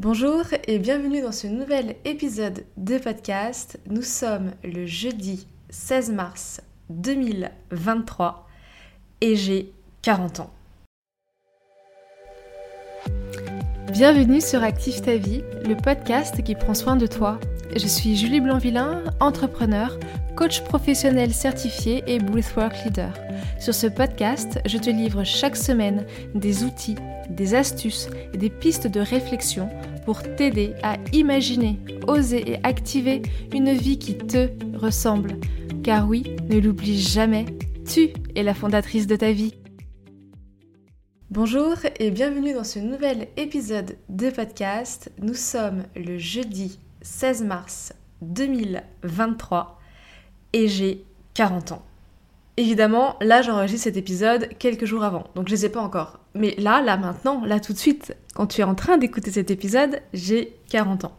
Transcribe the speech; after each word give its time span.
Bonjour 0.00 0.44
et 0.68 0.78
bienvenue 0.78 1.22
dans 1.22 1.32
ce 1.32 1.48
nouvel 1.48 1.96
épisode 2.04 2.64
de 2.76 2.98
podcast. 2.98 3.80
Nous 3.90 4.02
sommes 4.02 4.52
le 4.62 4.86
jeudi 4.86 5.48
16 5.70 6.12
mars 6.12 6.60
2023 6.88 8.46
et 9.20 9.34
j'ai 9.34 9.72
40 10.02 10.38
ans. 10.38 10.50
Bienvenue 13.90 14.40
sur 14.40 14.62
Active 14.62 15.00
ta 15.00 15.16
vie, 15.16 15.42
le 15.66 15.74
podcast 15.74 16.44
qui 16.44 16.54
prend 16.54 16.74
soin 16.74 16.94
de 16.94 17.08
toi. 17.08 17.40
Je 17.74 17.88
suis 17.88 18.16
Julie 18.16 18.40
Blanvillain, 18.40 19.02
entrepreneur, 19.18 19.98
coach 20.36 20.62
professionnel 20.62 21.34
certifié 21.34 22.04
et 22.06 22.20
breathwork 22.20 22.84
leader. 22.84 23.12
Sur 23.58 23.74
ce 23.74 23.88
podcast, 23.88 24.60
je 24.66 24.78
te 24.78 24.90
livre 24.90 25.24
chaque 25.24 25.56
semaine 25.56 26.06
des 26.36 26.62
outils, 26.62 26.94
des 27.28 27.54
astuces 27.54 28.08
et 28.32 28.38
des 28.38 28.50
pistes 28.50 28.86
de 28.86 29.00
réflexion 29.00 29.68
pour 30.08 30.22
t'aider 30.22 30.74
à 30.82 30.96
imaginer, 31.12 31.78
oser 32.06 32.52
et 32.52 32.64
activer 32.64 33.20
une 33.52 33.74
vie 33.74 33.98
qui 33.98 34.16
te 34.16 34.48
ressemble. 34.74 35.36
Car 35.84 36.08
oui, 36.08 36.34
ne 36.48 36.58
l'oublie 36.58 36.98
jamais, 36.98 37.44
tu 37.86 38.14
es 38.34 38.42
la 38.42 38.54
fondatrice 38.54 39.06
de 39.06 39.16
ta 39.16 39.32
vie. 39.32 39.52
Bonjour 41.30 41.74
et 42.00 42.10
bienvenue 42.10 42.54
dans 42.54 42.64
ce 42.64 42.78
nouvel 42.78 43.28
épisode 43.36 43.98
de 44.08 44.30
podcast. 44.30 45.12
Nous 45.20 45.34
sommes 45.34 45.82
le 45.94 46.16
jeudi 46.16 46.80
16 47.02 47.44
mars 47.44 47.92
2023 48.22 49.78
et 50.54 50.68
j'ai 50.68 51.04
40 51.34 51.72
ans. 51.72 51.82
Évidemment, 52.56 53.16
là 53.20 53.42
j'enregistre 53.42 53.84
cet 53.84 53.98
épisode 53.98 54.48
quelques 54.58 54.86
jours 54.86 55.04
avant, 55.04 55.24
donc 55.34 55.48
je 55.48 55.54
les 55.54 55.66
ai 55.66 55.68
pas 55.68 55.82
encore. 55.82 56.18
Mais 56.38 56.54
là, 56.56 56.80
là 56.80 56.96
maintenant, 56.96 57.44
là 57.44 57.60
tout 57.60 57.72
de 57.72 57.78
suite, 57.78 58.16
quand 58.34 58.46
tu 58.46 58.60
es 58.60 58.64
en 58.64 58.74
train 58.74 58.96
d'écouter 58.96 59.30
cet 59.30 59.50
épisode, 59.50 60.00
j'ai 60.12 60.56
40 60.70 61.04
ans. 61.04 61.16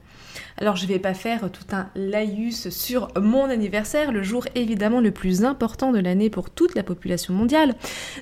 Alors 0.57 0.75
je 0.75 0.85
vais 0.87 0.99
pas 0.99 1.13
faire 1.13 1.49
tout 1.51 1.75
un 1.75 1.89
laïus 1.95 2.69
sur 2.69 3.09
mon 3.19 3.45
anniversaire, 3.45 4.11
le 4.11 4.23
jour 4.23 4.45
évidemment 4.55 5.01
le 5.01 5.11
plus 5.11 5.43
important 5.43 5.91
de 5.91 5.99
l'année 5.99 6.29
pour 6.29 6.49
toute 6.49 6.75
la 6.75 6.83
population 6.83 7.33
mondiale. 7.33 7.75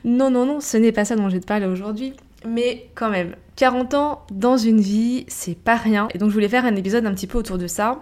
Non, 0.04 0.30
non, 0.30 0.46
non, 0.46 0.60
ce 0.60 0.78
n'est 0.78 0.92
pas 0.92 1.06
ça 1.06 1.16
dont 1.16 1.30
je 1.30 1.36
vais 1.36 1.42
te 1.42 1.48
parler 1.48 1.68
aujourd'hui. 1.68 2.14
Mais 2.48 2.90
quand 2.96 3.10
même, 3.10 3.36
40 3.56 3.94
ans 3.94 4.26
dans 4.32 4.58
une 4.58 4.80
vie, 4.80 5.26
c'est 5.28 5.58
pas 5.58 5.76
rien. 5.76 6.08
Et 6.14 6.18
donc 6.18 6.30
je 6.30 6.34
voulais 6.34 6.50
faire 6.50 6.66
un 6.66 6.76
épisode 6.76 7.06
un 7.06 7.14
petit 7.14 7.28
peu 7.28 7.38
autour 7.38 7.58
de 7.58 7.68
ça. 7.68 8.00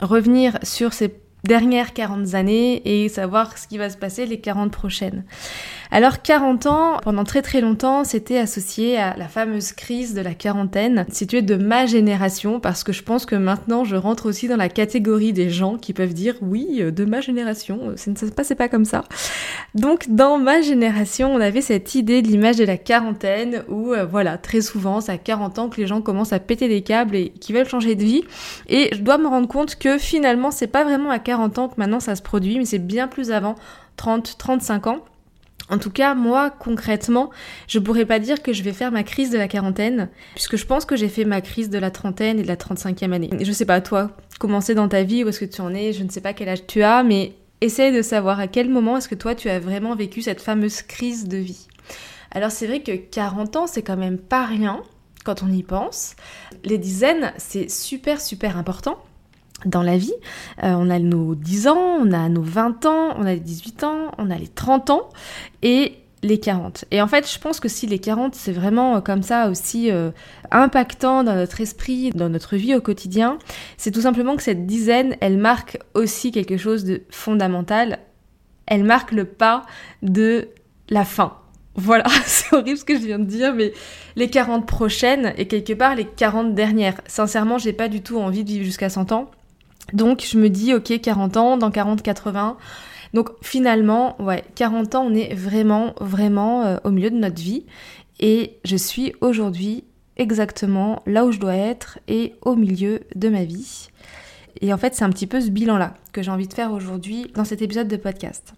Revenir 0.00 0.58
sur 0.62 0.92
ces 0.92 1.14
dernières 1.44 1.92
40 1.92 2.34
années 2.34 2.82
et 2.84 3.08
savoir 3.08 3.56
ce 3.56 3.68
qui 3.68 3.78
va 3.78 3.88
se 3.90 3.96
passer 3.96 4.26
les 4.26 4.40
40 4.40 4.72
prochaines. 4.72 5.24
Alors 5.90 6.22
40 6.22 6.66
ans, 6.66 6.96
pendant 7.02 7.24
très 7.24 7.42
très 7.42 7.60
longtemps, 7.60 8.04
c'était 8.04 8.38
associé 8.38 8.98
à 8.98 9.16
la 9.16 9.28
fameuse 9.28 9.72
crise 9.72 10.14
de 10.14 10.20
la 10.20 10.34
quarantaine, 10.34 11.06
située 11.10 11.42
de 11.42 11.54
ma 11.54 11.86
génération, 11.86 12.60
parce 12.60 12.84
que 12.84 12.92
je 12.92 13.02
pense 13.02 13.24
que 13.26 13.36
maintenant 13.36 13.84
je 13.84 13.96
rentre 13.96 14.26
aussi 14.26 14.48
dans 14.48 14.56
la 14.56 14.68
catégorie 14.68 15.32
des 15.32 15.50
gens 15.50 15.76
qui 15.78 15.92
peuvent 15.92 16.14
dire 16.14 16.34
oui, 16.42 16.82
de 16.82 17.04
ma 17.04 17.20
génération, 17.20 17.92
ça 17.96 18.10
ne 18.10 18.16
se 18.16 18.26
passait 18.26 18.54
pas 18.54 18.68
comme 18.68 18.84
ça. 18.84 19.04
Donc 19.74 20.06
dans 20.08 20.38
ma 20.38 20.60
génération, 20.60 21.32
on 21.32 21.40
avait 21.40 21.60
cette 21.60 21.94
idée 21.94 22.22
de 22.22 22.28
l'image 22.28 22.56
de 22.56 22.64
la 22.64 22.76
quarantaine 22.76 23.62
où 23.68 23.92
euh, 23.92 24.04
voilà, 24.04 24.38
très 24.38 24.60
souvent 24.60 25.00
c'est 25.00 25.12
à 25.12 25.18
40 25.18 25.58
ans 25.58 25.68
que 25.68 25.80
les 25.80 25.86
gens 25.86 26.00
commencent 26.00 26.32
à 26.32 26.40
péter 26.40 26.68
des 26.68 26.82
câbles 26.82 27.16
et 27.16 27.28
qui 27.30 27.52
veulent 27.52 27.68
changer 27.68 27.94
de 27.94 28.02
vie. 28.02 28.24
Et 28.68 28.90
je 28.92 29.02
dois 29.02 29.18
me 29.18 29.28
rendre 29.28 29.48
compte 29.48 29.76
que 29.76 29.98
finalement 29.98 30.50
c'est 30.50 30.66
pas 30.66 30.84
vraiment 30.84 31.10
à 31.10 31.18
40 31.18 31.58
ans 31.58 31.68
que 31.68 31.74
maintenant 31.78 32.00
ça 32.00 32.16
se 32.16 32.22
produit, 32.22 32.58
mais 32.58 32.64
c'est 32.64 32.78
bien 32.78 33.08
plus 33.08 33.30
avant, 33.30 33.54
30, 33.96 34.36
35 34.38 34.86
ans. 34.88 34.98
En 35.68 35.78
tout 35.78 35.90
cas, 35.90 36.14
moi, 36.14 36.50
concrètement, 36.50 37.30
je 37.66 37.78
pourrais 37.78 38.04
pas 38.04 38.18
dire 38.18 38.42
que 38.42 38.52
je 38.52 38.62
vais 38.62 38.72
faire 38.72 38.92
ma 38.92 39.02
crise 39.02 39.30
de 39.30 39.38
la 39.38 39.48
quarantaine, 39.48 40.08
puisque 40.34 40.56
je 40.56 40.64
pense 40.64 40.84
que 40.84 40.96
j'ai 40.96 41.08
fait 41.08 41.24
ma 41.24 41.40
crise 41.40 41.70
de 41.70 41.78
la 41.78 41.90
trentaine 41.90 42.38
et 42.38 42.42
de 42.42 42.48
la 42.48 42.56
35e 42.56 43.12
année. 43.12 43.30
Je 43.40 43.52
sais 43.52 43.66
pas, 43.66 43.80
toi, 43.80 44.10
comment 44.38 44.60
c'est 44.60 44.74
dans 44.74 44.88
ta 44.88 45.02
vie, 45.02 45.24
où 45.24 45.28
est-ce 45.28 45.40
que 45.40 45.44
tu 45.44 45.60
en 45.60 45.74
es, 45.74 45.92
je 45.92 46.04
ne 46.04 46.10
sais 46.10 46.20
pas 46.20 46.34
quel 46.34 46.48
âge 46.48 46.66
tu 46.66 46.82
as, 46.82 47.02
mais 47.02 47.32
essaye 47.60 47.92
de 47.92 48.02
savoir 48.02 48.38
à 48.38 48.46
quel 48.46 48.68
moment 48.68 48.96
est-ce 48.96 49.08
que 49.08 49.14
toi, 49.14 49.34
tu 49.34 49.48
as 49.48 49.58
vraiment 49.58 49.96
vécu 49.96 50.22
cette 50.22 50.40
fameuse 50.40 50.82
crise 50.82 51.26
de 51.26 51.38
vie. 51.38 51.66
Alors 52.30 52.50
c'est 52.50 52.66
vrai 52.66 52.80
que 52.80 52.92
40 52.92 53.56
ans, 53.56 53.66
c'est 53.66 53.82
quand 53.82 53.96
même 53.96 54.18
pas 54.18 54.44
rien 54.44 54.82
quand 55.24 55.42
on 55.42 55.50
y 55.50 55.62
pense. 55.62 56.14
Les 56.64 56.78
dizaines, 56.78 57.32
c'est 57.38 57.70
super, 57.70 58.20
super 58.20 58.56
important 58.56 58.98
dans 59.64 59.82
la 59.82 59.96
vie. 59.96 60.14
Euh, 60.62 60.74
on 60.76 60.90
a 60.90 60.98
nos 60.98 61.34
10 61.34 61.68
ans, 61.68 61.98
on 62.00 62.12
a 62.12 62.28
nos 62.28 62.42
20 62.42 62.86
ans, 62.86 63.14
on 63.16 63.26
a 63.26 63.34
les 63.34 63.40
18 63.40 63.84
ans, 63.84 64.12
on 64.18 64.30
a 64.30 64.36
les 64.36 64.48
30 64.48 64.90
ans 64.90 65.08
et 65.62 65.94
les 66.22 66.38
40. 66.38 66.86
Et 66.90 67.00
en 67.00 67.06
fait, 67.06 67.30
je 67.30 67.38
pense 67.38 67.60
que 67.60 67.68
si 67.68 67.86
les 67.86 67.98
40, 67.98 68.34
c'est 68.34 68.52
vraiment 68.52 68.96
euh, 68.96 69.00
comme 69.00 69.22
ça 69.22 69.48
aussi 69.48 69.90
euh, 69.90 70.10
impactant 70.50 71.24
dans 71.24 71.34
notre 71.34 71.60
esprit, 71.60 72.10
dans 72.10 72.28
notre 72.28 72.56
vie 72.56 72.74
au 72.74 72.80
quotidien, 72.80 73.38
c'est 73.76 73.90
tout 73.90 74.02
simplement 74.02 74.36
que 74.36 74.42
cette 74.42 74.66
dizaine, 74.66 75.16
elle 75.20 75.38
marque 75.38 75.78
aussi 75.94 76.32
quelque 76.32 76.56
chose 76.56 76.84
de 76.84 77.02
fondamental. 77.10 78.00
Elle 78.66 78.84
marque 78.84 79.12
le 79.12 79.24
pas 79.24 79.64
de 80.02 80.48
la 80.88 81.04
fin. 81.04 81.38
Voilà, 81.76 82.04
c'est 82.24 82.54
horrible 82.54 82.78
ce 82.78 82.84
que 82.84 82.94
je 82.94 83.04
viens 83.04 83.18
de 83.18 83.24
dire, 83.24 83.54
mais 83.54 83.72
les 84.16 84.28
40 84.28 84.66
prochaines 84.66 85.34
et 85.36 85.46
quelque 85.46 85.74
part 85.74 85.94
les 85.94 86.06
40 86.06 86.54
dernières. 86.54 87.00
Sincèrement, 87.06 87.58
j'ai 87.58 87.72
pas 87.72 87.88
du 87.88 88.02
tout 88.02 88.18
envie 88.18 88.44
de 88.44 88.48
vivre 88.48 88.64
jusqu'à 88.64 88.88
100 88.88 89.12
ans. 89.12 89.30
Donc 89.92 90.24
je 90.28 90.38
me 90.38 90.48
dis, 90.48 90.74
ok, 90.74 91.00
40 91.00 91.36
ans, 91.36 91.56
dans 91.56 91.70
40, 91.70 92.02
80. 92.02 92.56
Donc 93.14 93.30
finalement, 93.42 94.20
ouais, 94.20 94.44
40 94.54 94.94
ans, 94.94 95.06
on 95.06 95.14
est 95.14 95.34
vraiment, 95.34 95.94
vraiment 96.00 96.62
euh, 96.64 96.76
au 96.84 96.90
milieu 96.90 97.10
de 97.10 97.16
notre 97.16 97.40
vie. 97.40 97.64
Et 98.20 98.58
je 98.64 98.76
suis 98.76 99.14
aujourd'hui 99.20 99.84
exactement 100.16 101.02
là 101.06 101.24
où 101.24 101.32
je 101.32 101.38
dois 101.38 101.54
être 101.54 101.98
et 102.08 102.34
au 102.42 102.56
milieu 102.56 103.00
de 103.14 103.28
ma 103.28 103.44
vie. 103.44 103.88
Et 104.60 104.72
en 104.72 104.78
fait, 104.78 104.94
c'est 104.94 105.04
un 105.04 105.10
petit 105.10 105.26
peu 105.26 105.40
ce 105.40 105.50
bilan-là 105.50 105.94
que 106.12 106.22
j'ai 106.22 106.30
envie 106.30 106.48
de 106.48 106.54
faire 106.54 106.72
aujourd'hui 106.72 107.30
dans 107.34 107.44
cet 107.44 107.60
épisode 107.62 107.88
de 107.88 107.96
podcast. 107.96 108.54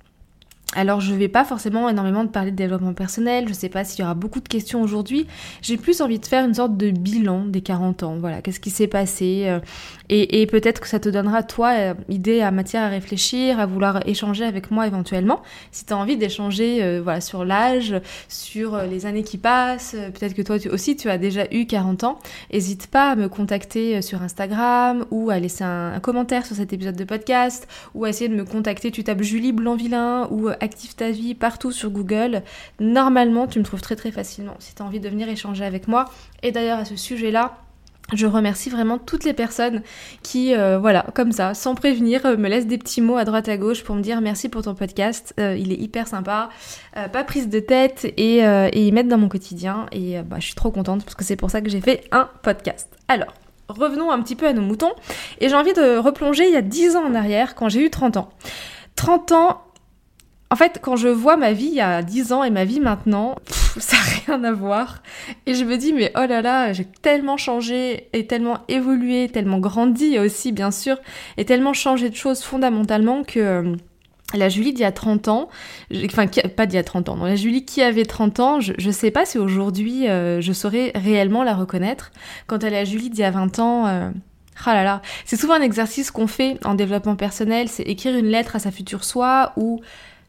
Alors 0.75 1.01
je 1.01 1.15
vais 1.15 1.29
pas 1.29 1.45
forcément 1.45 1.89
énormément 1.89 2.27
parler 2.27 2.51
de 2.51 2.57
développement 2.57 2.93
personnel, 2.93 3.49
je 3.49 3.55
sais 3.55 3.71
pas 3.71 3.85
s'il 3.85 4.01
y 4.01 4.03
aura 4.05 4.15
beaucoup 4.15 4.41
de 4.41 4.49
questions 4.49 4.83
aujourd'hui. 4.83 5.27
J'ai 5.63 5.79
plus 5.79 6.03
envie 6.03 6.19
de 6.19 6.27
faire 6.27 6.45
une 6.45 6.53
sorte 6.53 6.77
de 6.77 6.91
bilan 6.91 7.47
des 7.47 7.63
40 7.63 8.03
ans. 8.03 8.17
Voilà, 8.19 8.43
qu'est-ce 8.43 8.61
qui 8.61 8.69
s'est 8.69 8.87
passé 8.87 9.59
euh, 10.11 10.27
et, 10.31 10.47
peut-être 10.47 10.81
que 10.81 10.89
ça 10.89 10.99
te 10.99 11.09
donnera 11.09 11.43
toi 11.43 11.73
euh, 11.73 11.95
idée 12.09 12.41
à 12.41 12.51
matière 12.51 12.83
à 12.83 12.89
réfléchir, 12.89 13.61
à 13.61 13.67
vouloir 13.67 14.07
échanger 14.07 14.45
avec 14.45 14.71
moi 14.71 14.87
éventuellement. 14.87 15.43
Si 15.73 15.85
tu 15.85 15.93
as 15.93 15.97
envie 15.97 16.17
d'échanger 16.17 16.83
euh, 16.83 17.01
voilà 17.03 17.21
sur 17.21 17.45
l'âge, 17.45 17.95
sur 18.29 18.79
les 18.83 19.07
années 19.07 19.23
qui 19.23 19.39
passent, 19.39 19.97
peut-être 20.15 20.35
que 20.35 20.43
toi 20.43 20.57
aussi 20.73 20.97
tu 20.97 21.11
as 21.11 21.19
déjà 21.19 21.47
eu 21.53 21.67
40 21.67 22.05
ans, 22.05 22.19
n'hésite 22.53 22.87
pas 22.89 23.11
à 23.11 23.17
me 23.17 23.29
contacter 23.29 24.03
sur 24.03 24.23
Instagram 24.23 25.05
ou 25.11 25.31
à 25.31 25.39
laisser 25.39 25.65
un, 25.65 25.93
un, 25.95 26.01
commentaire 26.01 26.47
sur 26.47 26.57
cet 26.57 26.73
épisode 26.73 26.97
de 26.97 27.05
podcast 27.05 27.69
ou 27.95 28.05
à 28.05 28.11
essayer 28.11 28.29
de 28.29 28.37
me 28.37 28.45
contacter, 28.45 28.91
tu 28.91 29.05
tapes 29.05 29.23
Julie 29.23 29.53
Blanvillain 29.53 30.29
ou 30.31 30.49
Active 30.49 30.95
ta 30.95 31.11
vie 31.11 31.35
partout 31.35 31.73
sur 31.73 31.91
Google. 31.91 32.43
Normalement, 32.81 33.47
tu 33.47 33.59
me 33.59 33.65
trouves 33.65 33.83
très 33.83 33.97
très 33.97 34.11
facilement 34.11 34.55
si 34.59 34.75
tu 34.75 34.83
as 34.83 34.85
envie 34.85 35.01
de 35.01 35.09
venir 35.09 35.29
échanger 35.29 35.65
avec 35.65 35.89
moi. 35.89 36.07
Et 36.43 36.53
d'ailleurs, 36.53 36.79
à 36.79 36.85
ce 36.85 36.97
sujet-là, 36.97 37.59
je 38.15 38.27
remercie 38.27 38.71
vraiment 38.71 38.99
toutes 38.99 39.25
les 39.25 39.35
personnes 39.35 39.83
qui, 40.23 40.55
euh, 40.55 40.79
voilà, 40.79 41.07
comme 41.15 41.33
ça, 41.33 41.55
sans 41.55 41.75
prévenir, 41.75 42.25
euh, 42.25 42.37
me 42.37 42.49
laissent 42.49 42.67
des 42.67 42.79
petits 42.79 43.01
mots 43.01 43.17
à 43.17 43.25
droite 43.25 43.49
à 43.49 43.57
gauche 43.57 43.85
pour 43.85 43.95
me 43.95 44.01
dire 44.01 44.21
merci 44.21 44.49
pour 44.49 44.63
ton 44.63 44.75
podcast, 44.75 45.35
euh, 45.39 45.57
il 45.57 45.73
est 45.73 45.77
hyper 45.77 46.07
sympa, 46.07 46.49
pas 47.13 47.23
prise 47.23 47.49
de 47.49 47.61
tête 47.61 48.13
et, 48.17 48.39
et 48.39 48.87
ils 48.87 48.93
mettent 48.93 49.09
dans 49.09 49.19
mon 49.19 49.29
quotidien 49.29 49.87
et 49.93 50.21
bah, 50.23 50.37
je 50.41 50.47
suis 50.47 50.55
trop 50.55 50.73
contente 50.73 51.05
parce 51.05 51.15
que 51.15 51.23
c'est 51.23 51.37
pour 51.37 51.49
ça 51.51 51.61
que 51.61 51.71
j'ai 51.71 51.81
fait 51.81 52.05
un 52.11 52.29
podcast. 52.43 52.89
Alors, 53.07 53.33
revenons 53.69 54.11
un 54.11 54.21
petit 54.21 54.35
peu 54.35 54.49
à 54.49 54.53
nos 54.53 54.63
moutons 54.63 54.91
et 55.41 55.49
j'ai 55.49 55.55
envie 55.55 55.75
de 55.75 55.97
replonger 55.99 56.49
il 56.49 56.53
y 56.53 56.57
a 56.57 56.63
10 56.63 56.97
ans 56.97 57.05
en 57.05 57.15
arrière 57.15 57.55
quand 57.55 57.69
j'ai 57.69 57.85
eu 57.85 57.91
30 57.91 58.17
ans. 58.17 58.31
30 58.97 59.33
ans, 59.33 59.63
en 60.51 60.57
fait, 60.57 60.79
quand 60.81 60.97
je 60.97 61.09
vois 61.09 61.37
ma 61.37 61.53
vie 61.53 61.67
il 61.67 61.75
y 61.75 61.81
a 61.81 62.03
10 62.03 62.33
ans 62.33 62.43
et 62.43 62.51
ma 62.51 62.65
vie 62.65 62.81
maintenant, 62.81 63.37
ça 63.79 63.97
n'a 63.97 64.37
rien 64.37 64.45
à 64.45 64.53
voir. 64.53 65.03
Et 65.47 65.55
je 65.55 65.65
me 65.65 65.77
dis, 65.77 65.93
mais 65.93 66.13
oh 66.17 66.27
là 66.27 66.41
là, 66.41 66.73
j'ai 66.73 66.87
tellement 66.87 67.37
changé 67.37 68.09
et 68.13 68.27
tellement 68.27 68.59
évolué, 68.69 69.29
tellement 69.29 69.59
grandi 69.59 70.19
aussi, 70.19 70.53
bien 70.53 70.71
sûr, 70.71 70.97
et 71.37 71.45
tellement 71.45 71.75
changé 71.75 72.09
de 72.09 72.17
choses 72.17 72.43
fondamentalement 72.43 73.25
que 73.25 73.41
euh, 73.41 73.77
la 74.35 74.49
Julie 74.49 74.73
d'il 74.73 74.83
y 74.83 74.85
a 74.85 74.93
30 74.93 75.29
ans, 75.29 75.49
enfin 76.05 76.27
pas 76.27 76.67
d'il 76.67 76.77
y 76.77 76.79
a 76.79 76.85
30 76.85 77.09
ans, 77.09 77.17
non, 77.17 77.25
la 77.25 77.37
Julie 77.37 77.65
qui 77.65 77.83
avait 77.83 78.05
30 78.05 78.41
ans, 78.41 78.61
je, 78.61 78.73
ne 78.85 78.93
sais 78.93 79.11
pas 79.11 79.25
si 79.25 79.39
aujourd'hui 79.39 80.09
euh, 80.09 80.41
je 80.41 80.53
saurais 80.53 80.93
réellement 80.95 81.43
la 81.43 81.55
reconnaître. 81.55 82.11
Quant 82.47 82.59
à 82.59 82.71
la 82.71 82.85
Julie 82.85 83.11
d'il 83.11 83.21
y 83.21 83.25
a 83.25 83.31
20 83.31 83.59
ans, 83.59 83.87
euh, 83.87 84.11
ah 84.67 84.75
là 84.75 84.85
là, 84.85 85.03
c'est 85.25 85.37
souvent 85.37 85.55
un 85.55 85.63
exercice 85.63 86.11
qu'on 86.11 86.27
fait 86.27 86.59
en 86.65 86.75
développement 86.75 87.17
personnel, 87.17 87.69
c'est 87.69 87.85
écrire 87.85 88.17
une 88.17 88.27
lettre 88.27 88.57
à 88.57 88.59
sa 88.59 88.71
future 88.71 89.05
soi 89.05 89.53
ou 89.57 89.81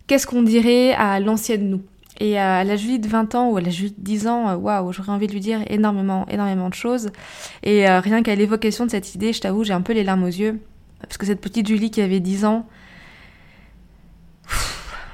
qu'est-ce 0.10 0.26
qu'on 0.26 0.42
dirait 0.42 0.92
à 0.94 1.20
l'ancienne 1.20 1.70
nous? 1.70 1.82
Et 2.20 2.38
à 2.38 2.66
la 2.66 2.76
Julie 2.76 3.00
de 3.00 3.08
20 3.08 3.36
ans 3.36 3.50
ou 3.52 3.58
à 3.58 3.62
la 3.62 3.70
Julie 3.70 3.94
de 3.98 4.04
10 4.04 4.28
ans, 4.28 4.50
euh, 4.50 4.56
waouh, 4.56 4.92
j'aurais 4.92 5.12
envie 5.12 5.28
de 5.28 5.32
lui 5.32 5.40
dire 5.40 5.62
énormément, 5.68 6.26
énormément 6.30 6.68
de 6.68 6.74
choses. 6.74 7.12
Et 7.64 7.88
euh, 7.88 8.02
rien 8.02 8.24
qu'à 8.24 8.36
l'évocation 8.36 8.86
de 8.86 8.92
cette 8.92 9.16
idée, 9.16 9.32
je 9.32 9.40
t'avoue, 9.40 9.64
j'ai 9.64 9.72
un 9.72 9.82
peu 9.82 9.94
les 9.94 10.04
larmes 10.04 10.24
aux 10.24 10.28
yeux. 10.28 10.60
Parce 11.02 11.18
que 11.18 11.26
cette 11.26 11.40
petite 11.40 11.68
Julie 11.68 11.92
qui 11.92 12.02
avait 12.02 12.20
10 12.20 12.44
ans, 12.44 12.68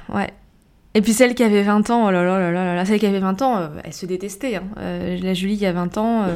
ouais. 0.08 0.30
Et 0.94 1.02
puis 1.02 1.12
celle 1.12 1.34
qui 1.34 1.44
avait 1.44 1.62
20 1.62 1.90
ans, 1.90 2.06
oh 2.08 2.10
là 2.10 2.24
là 2.24 2.40
là 2.40 2.50
là 2.50 2.74
là, 2.74 2.84
celle 2.86 2.98
qui 2.98 3.06
avait 3.06 3.20
20 3.20 3.42
ans, 3.42 3.58
euh, 3.58 3.68
elle 3.84 3.92
se 3.92 4.06
détestait. 4.06 4.56
Hein. 4.56 4.64
la 4.76 5.34
Julie 5.34 5.58
qui 5.58 5.66
a 5.66 5.72
20 5.72 5.98
ans, 5.98 6.26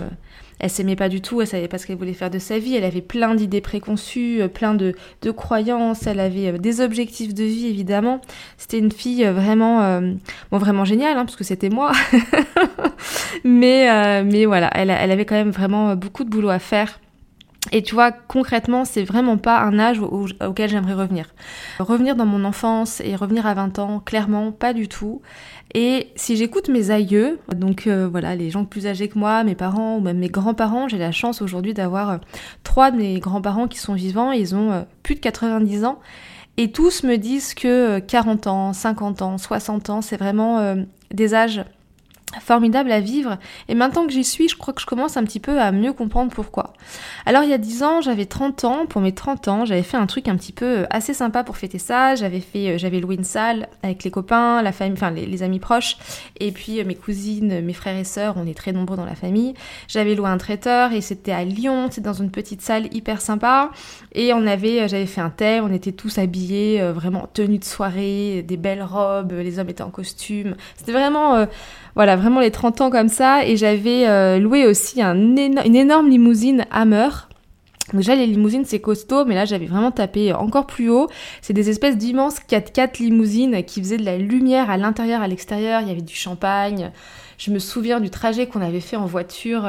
Elle 0.61 0.71
s'aimait 0.71 0.97
pas 0.97 1.09
du 1.09 1.21
tout, 1.21 1.41
elle 1.41 1.47
savait 1.47 1.69
pas 1.69 1.79
ce 1.79 1.87
qu'elle 1.87 1.97
voulait 1.97 2.13
faire 2.13 2.31
de 2.31 2.39
sa 2.39 2.59
vie, 2.59 2.77
elle 2.77 2.85
avait 2.85 3.01
plein 3.01 3.35
d'idées 3.35 3.61
préconçues, 3.61 4.43
plein 4.53 4.75
de, 4.75 4.95
de, 5.23 5.31
croyances, 5.31 6.07
elle 6.07 6.21
avait 6.21 6.59
des 6.59 6.81
objectifs 6.81 7.35
de 7.35 7.45
vie 7.45 7.67
évidemment. 7.67 8.21
C'était 8.59 8.79
une 8.79 8.93
fille 8.93 9.25
vraiment, 9.25 10.01
bon 10.51 10.59
vraiment 10.59 10.85
géniale, 10.85 11.17
hein, 11.17 11.25
parce 11.25 11.37
que 11.37 11.45
c'était 11.45 11.71
moi. 11.71 11.93
mais, 13.45 14.23
mais 14.23 14.45
voilà, 14.45 14.71
elle, 14.75 14.91
elle 14.91 15.11
avait 15.11 15.25
quand 15.25 15.35
même 15.35 15.51
vraiment 15.51 15.97
beaucoup 15.97 16.25
de 16.25 16.31
boulot 16.31 16.51
à 16.51 16.59
faire 16.59 17.01
et 17.73 17.83
tu 17.83 17.95
vois, 17.95 18.11
concrètement, 18.11 18.85
c'est 18.85 19.05
vraiment 19.05 19.37
pas 19.37 19.61
un 19.61 19.79
âge 19.79 20.01
auquel 20.01 20.69
j'aimerais 20.69 20.95
revenir. 20.95 21.27
Revenir 21.79 22.17
dans 22.17 22.27
mon 22.27 22.45
enfance 22.45 23.01
et 23.01 23.15
revenir 23.15 23.47
à 23.47 23.55
20 23.55 23.79
ans, 23.79 24.01
clairement, 24.05 24.51
pas 24.51 24.73
du 24.73 24.89
tout. 24.89 25.23
Et 25.75 26.09
si 26.17 26.37
j'écoute 26.37 26.69
mes 26.69 26.91
aïeux, 26.91 27.39
donc 27.55 27.87
euh, 27.87 28.09
voilà, 28.11 28.35
les 28.35 28.51
gens 28.51 28.65
plus 28.65 28.89
âgés 28.89 29.09
que 29.09 29.19
moi, 29.19 29.45
mes 29.45 29.55
parents 29.55 29.97
ou 29.97 30.01
même 30.01 30.19
mes 30.19 30.29
grands-parents, 30.29 30.89
j'ai 30.89 30.99
la 30.99 31.13
chance 31.13 31.43
aujourd'hui 31.43 31.73
d'avoir 31.73 32.11
euh, 32.11 32.19
trois 32.65 32.91
de 32.91 32.97
mes 32.97 33.21
grands-parents 33.21 33.69
qui 33.69 33.79
sont 33.79 33.95
vivants, 33.95 34.33
ils 34.33 34.57
ont 34.57 34.73
euh, 34.73 34.83
plus 35.05 35.15
de 35.15 35.21
90 35.21 35.85
ans. 35.85 36.01
Et 36.57 36.73
tous 36.73 37.05
me 37.05 37.17
disent 37.17 37.55
que 37.55 38.01
40 38.01 38.49
ans, 38.49 38.73
50 38.73 39.23
ans, 39.23 39.39
60 39.39 39.91
ans, 39.91 40.03
c'est 40.03 40.17
vraiment 40.17 40.77
des 41.11 41.33
âges 41.33 41.65
formidable 42.41 42.93
à 42.93 43.01
vivre. 43.01 43.39
Et 43.69 43.75
maintenant 43.75 44.07
que 44.07 44.13
j'y 44.13 44.25
suis 44.25 44.49
je 44.49 44.57
crois 44.57 44.73
que 44.73 44.81
je 44.81 44.87
commence 44.87 45.17
un 45.17 45.25
petit 45.25 45.41
peu 45.41 45.61
à 45.61 45.73
mieux 45.73 45.93
comprendre 45.93 46.33
pourquoi. 46.33 46.73
Alors 47.27 47.43
il 47.43 47.51
y 47.51 47.55
a 47.55 47.59
10 47.59 47.83
ans 47.83 48.01
j'avais 48.01 48.27
30 48.27 48.65
ans, 48.65 48.87
pour 48.87 49.01
mes 49.01 49.13
30 49.13 49.49
ans 49.49 49.65
j'avais 49.65 49.83
fait 49.83 49.97
un 49.97 50.07
truc 50.07 50.29
un 50.29 50.37
petit 50.37 50.53
peu 50.53 50.81
euh, 50.81 50.87
assez 50.91 51.15
sympa 51.15 51.45
pour 51.45 51.57
fêter 51.57 51.79
ça, 51.79 52.15
j'avais 52.15 52.41
fait, 52.41 52.71
euh, 52.71 52.79
j'avais 52.79 53.01
loué 53.01 53.17
une 53.17 53.25
salle 53.25 53.69
avec 53.83 54.05
les 54.05 54.11
copains, 54.11 54.63
la 54.63 54.73
famille, 54.73 54.95
enfin 54.95 55.11
les, 55.11 55.43
amis 55.43 55.59
proches. 55.59 55.97
Et 56.39 56.53
puis 56.53 56.81
euh, 56.81 56.85
mes 56.85 56.95
cousines, 56.95 57.61
mes 57.61 57.73
frères 57.73 57.97
et 57.97 58.05
sœurs, 58.05 58.35
on 58.37 58.47
est 58.47 58.55
très 58.55 58.73
nombreux 58.73 58.97
dans 58.97 59.05
la 59.05 59.15
famille. 59.15 59.55
J'avais 59.89 60.15
loué 60.15 60.29
un 60.29 60.39
traiteur 60.39 60.93
et 60.93 61.01
c'était 61.01 61.33
à 61.33 61.45
Lyon, 61.45 61.89
c'était 61.91 62.03
dans 62.03 62.13
une 62.13 62.31
petite 62.31 62.63
salle 62.63 62.95
hyper 62.95 63.21
sympa. 63.21 63.71
Et 64.13 64.33
on 64.35 64.47
avait, 64.47 64.89
j'avais 64.89 65.07
fait 65.07 65.21
un 65.21 65.31
thème, 65.31 65.65
on 65.65 65.73
était 65.73 65.93
tous 65.93 66.19
habillés, 66.19 66.83
vraiment 66.93 67.29
tenus 67.33 67.61
de 67.61 67.65
soirée, 67.65 68.45
des 68.47 68.57
belles 68.57 68.83
robes, 68.83 69.33
les 69.33 69.59
hommes 69.59 69.69
étaient 69.69 69.83
en 69.83 69.91
costume, 69.91 70.57
c'était 70.77 70.93
vraiment 70.93 71.47
voilà, 71.95 72.17
vraiment 72.17 72.41
les 72.41 72.51
30 72.51 72.81
ans 72.81 72.91
comme 72.91 73.09
ça. 73.09 73.45
Et 73.45 73.57
j'avais 73.57 74.09
euh, 74.09 74.39
loué 74.39 74.67
aussi 74.67 75.03
un 75.03 75.15
une 75.17 75.77
énorme 75.77 76.09
limousine 76.09 76.65
Hammer. 76.71 77.09
Déjà, 77.93 78.15
les 78.15 78.27
limousines, 78.27 78.65
c'est 78.65 78.79
costaud, 78.79 79.25
mais 79.25 79.35
là, 79.35 79.45
j'avais 79.45 79.67
vraiment 79.67 79.91
tapé 79.91 80.33
encore 80.33 80.67
plus 80.67 80.91
haut. 80.91 81.09
C'est 81.43 81.53
des 81.53 81.71
espèces 81.71 81.97
d'immenses 81.97 82.39
4x4 82.49 83.03
limousines 83.03 83.65
qui 83.65 83.81
faisaient 83.81 83.97
de 83.97 84.05
la 84.05 84.17
lumière 84.17 84.71
à 84.71 84.77
l'intérieur, 84.77 85.23
à 85.23 85.29
l'extérieur. 85.29 85.81
Il 85.81 85.89
y 85.89 85.91
avait 85.91 86.01
du 86.01 86.15
champagne. 86.15 86.93
Je 87.39 87.51
me 87.51 87.59
souviens 87.59 87.99
du 87.99 88.11
trajet 88.11 88.47
qu'on 88.47 88.61
avait 88.61 88.81
fait 88.81 88.97
en 88.97 89.07
voiture. 89.07 89.67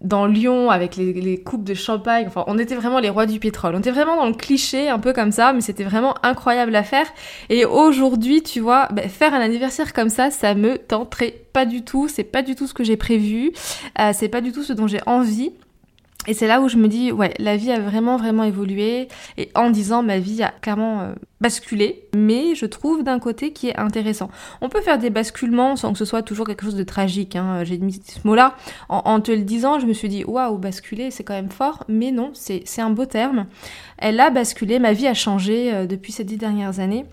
Dans 0.00 0.26
Lyon 0.26 0.70
avec 0.70 0.96
les, 0.96 1.40
coupes 1.42 1.64
de 1.64 1.74
champagne. 1.74 2.26
Enfin, 2.26 2.44
on 2.46 2.58
était 2.58 2.74
vraiment 2.74 3.00
les 3.00 3.10
rois 3.10 3.26
du 3.26 3.38
pétrole. 3.38 3.74
On 3.74 3.80
était 3.80 3.90
vraiment 3.90 4.16
dans 4.16 4.26
le 4.26 4.34
cliché, 4.34 4.88
un 4.88 4.98
peu 4.98 5.12
comme 5.12 5.30
ça, 5.30 5.52
mais 5.52 5.60
c'était 5.60 5.84
vraiment 5.84 6.14
incroyable 6.22 6.74
à 6.74 6.82
faire. 6.82 7.06
Et 7.50 7.64
aujourd'hui, 7.64 8.42
tu 8.42 8.60
vois, 8.60 8.88
bah, 8.92 9.08
faire 9.08 9.34
un 9.34 9.40
anniversaire 9.40 9.92
comme 9.92 10.08
ça, 10.08 10.30
ça 10.30 10.54
me 10.54 10.78
tenterait 10.78 11.34
pas 11.52 11.66
du 11.66 11.84
tout. 11.84 12.08
C'est 12.08 12.24
pas 12.24 12.42
du 12.42 12.54
tout 12.54 12.66
ce 12.66 12.74
que 12.74 12.84
j'ai 12.84 12.96
prévu. 12.96 13.52
Euh, 14.00 14.12
c'est 14.14 14.28
pas 14.28 14.40
du 14.40 14.52
tout 14.52 14.62
ce 14.62 14.72
dont 14.72 14.86
j'ai 14.86 15.00
envie. 15.06 15.52
Et 16.26 16.34
c'est 16.34 16.46
là 16.46 16.60
où 16.60 16.68
je 16.68 16.76
me 16.76 16.86
dis, 16.86 17.12
ouais, 17.12 17.32
la 17.38 17.56
vie 17.56 17.72
a 17.72 17.80
vraiment, 17.80 18.18
vraiment 18.18 18.44
évolué. 18.44 19.08
Et 19.38 19.50
en 19.54 19.70
disant, 19.70 20.02
ma 20.02 20.18
vie 20.18 20.42
a 20.42 20.50
clairement 20.60 21.00
euh, 21.00 21.14
basculé. 21.40 22.04
Mais 22.14 22.54
je 22.54 22.66
trouve 22.66 23.02
d'un 23.02 23.18
côté 23.18 23.52
qui 23.52 23.68
est 23.68 23.76
intéressant. 23.78 24.30
On 24.60 24.68
peut 24.68 24.82
faire 24.82 24.98
des 24.98 25.08
basculements 25.08 25.76
sans 25.76 25.92
que 25.92 25.98
ce 25.98 26.04
soit 26.04 26.22
toujours 26.22 26.46
quelque 26.46 26.64
chose 26.64 26.76
de 26.76 26.84
tragique. 26.84 27.36
Hein. 27.36 27.64
J'ai 27.64 27.78
mis 27.78 27.94
ce 27.94 28.26
mot-là. 28.26 28.54
En, 28.90 29.20
te 29.20 29.32
le 29.32 29.42
disant, 29.42 29.78
je 29.78 29.86
me 29.86 29.94
suis 29.94 30.08
dit, 30.08 30.24
waouh, 30.24 30.58
basculer, 30.58 31.10
c'est 31.10 31.24
quand 31.24 31.34
même 31.34 31.50
fort. 31.50 31.84
Mais 31.88 32.10
non, 32.10 32.32
c'est 32.34 32.80
un 32.80 32.90
beau 32.90 33.06
terme. 33.06 33.46
Elle 33.96 34.20
a 34.20 34.28
basculé. 34.28 34.78
Ma 34.78 34.92
vie 34.92 35.06
a 35.06 35.14
changé 35.14 35.72
euh, 35.72 35.86
depuis 35.86 36.12
ces 36.12 36.24
dix 36.24 36.36
dernières 36.36 36.80
années. 36.80 37.06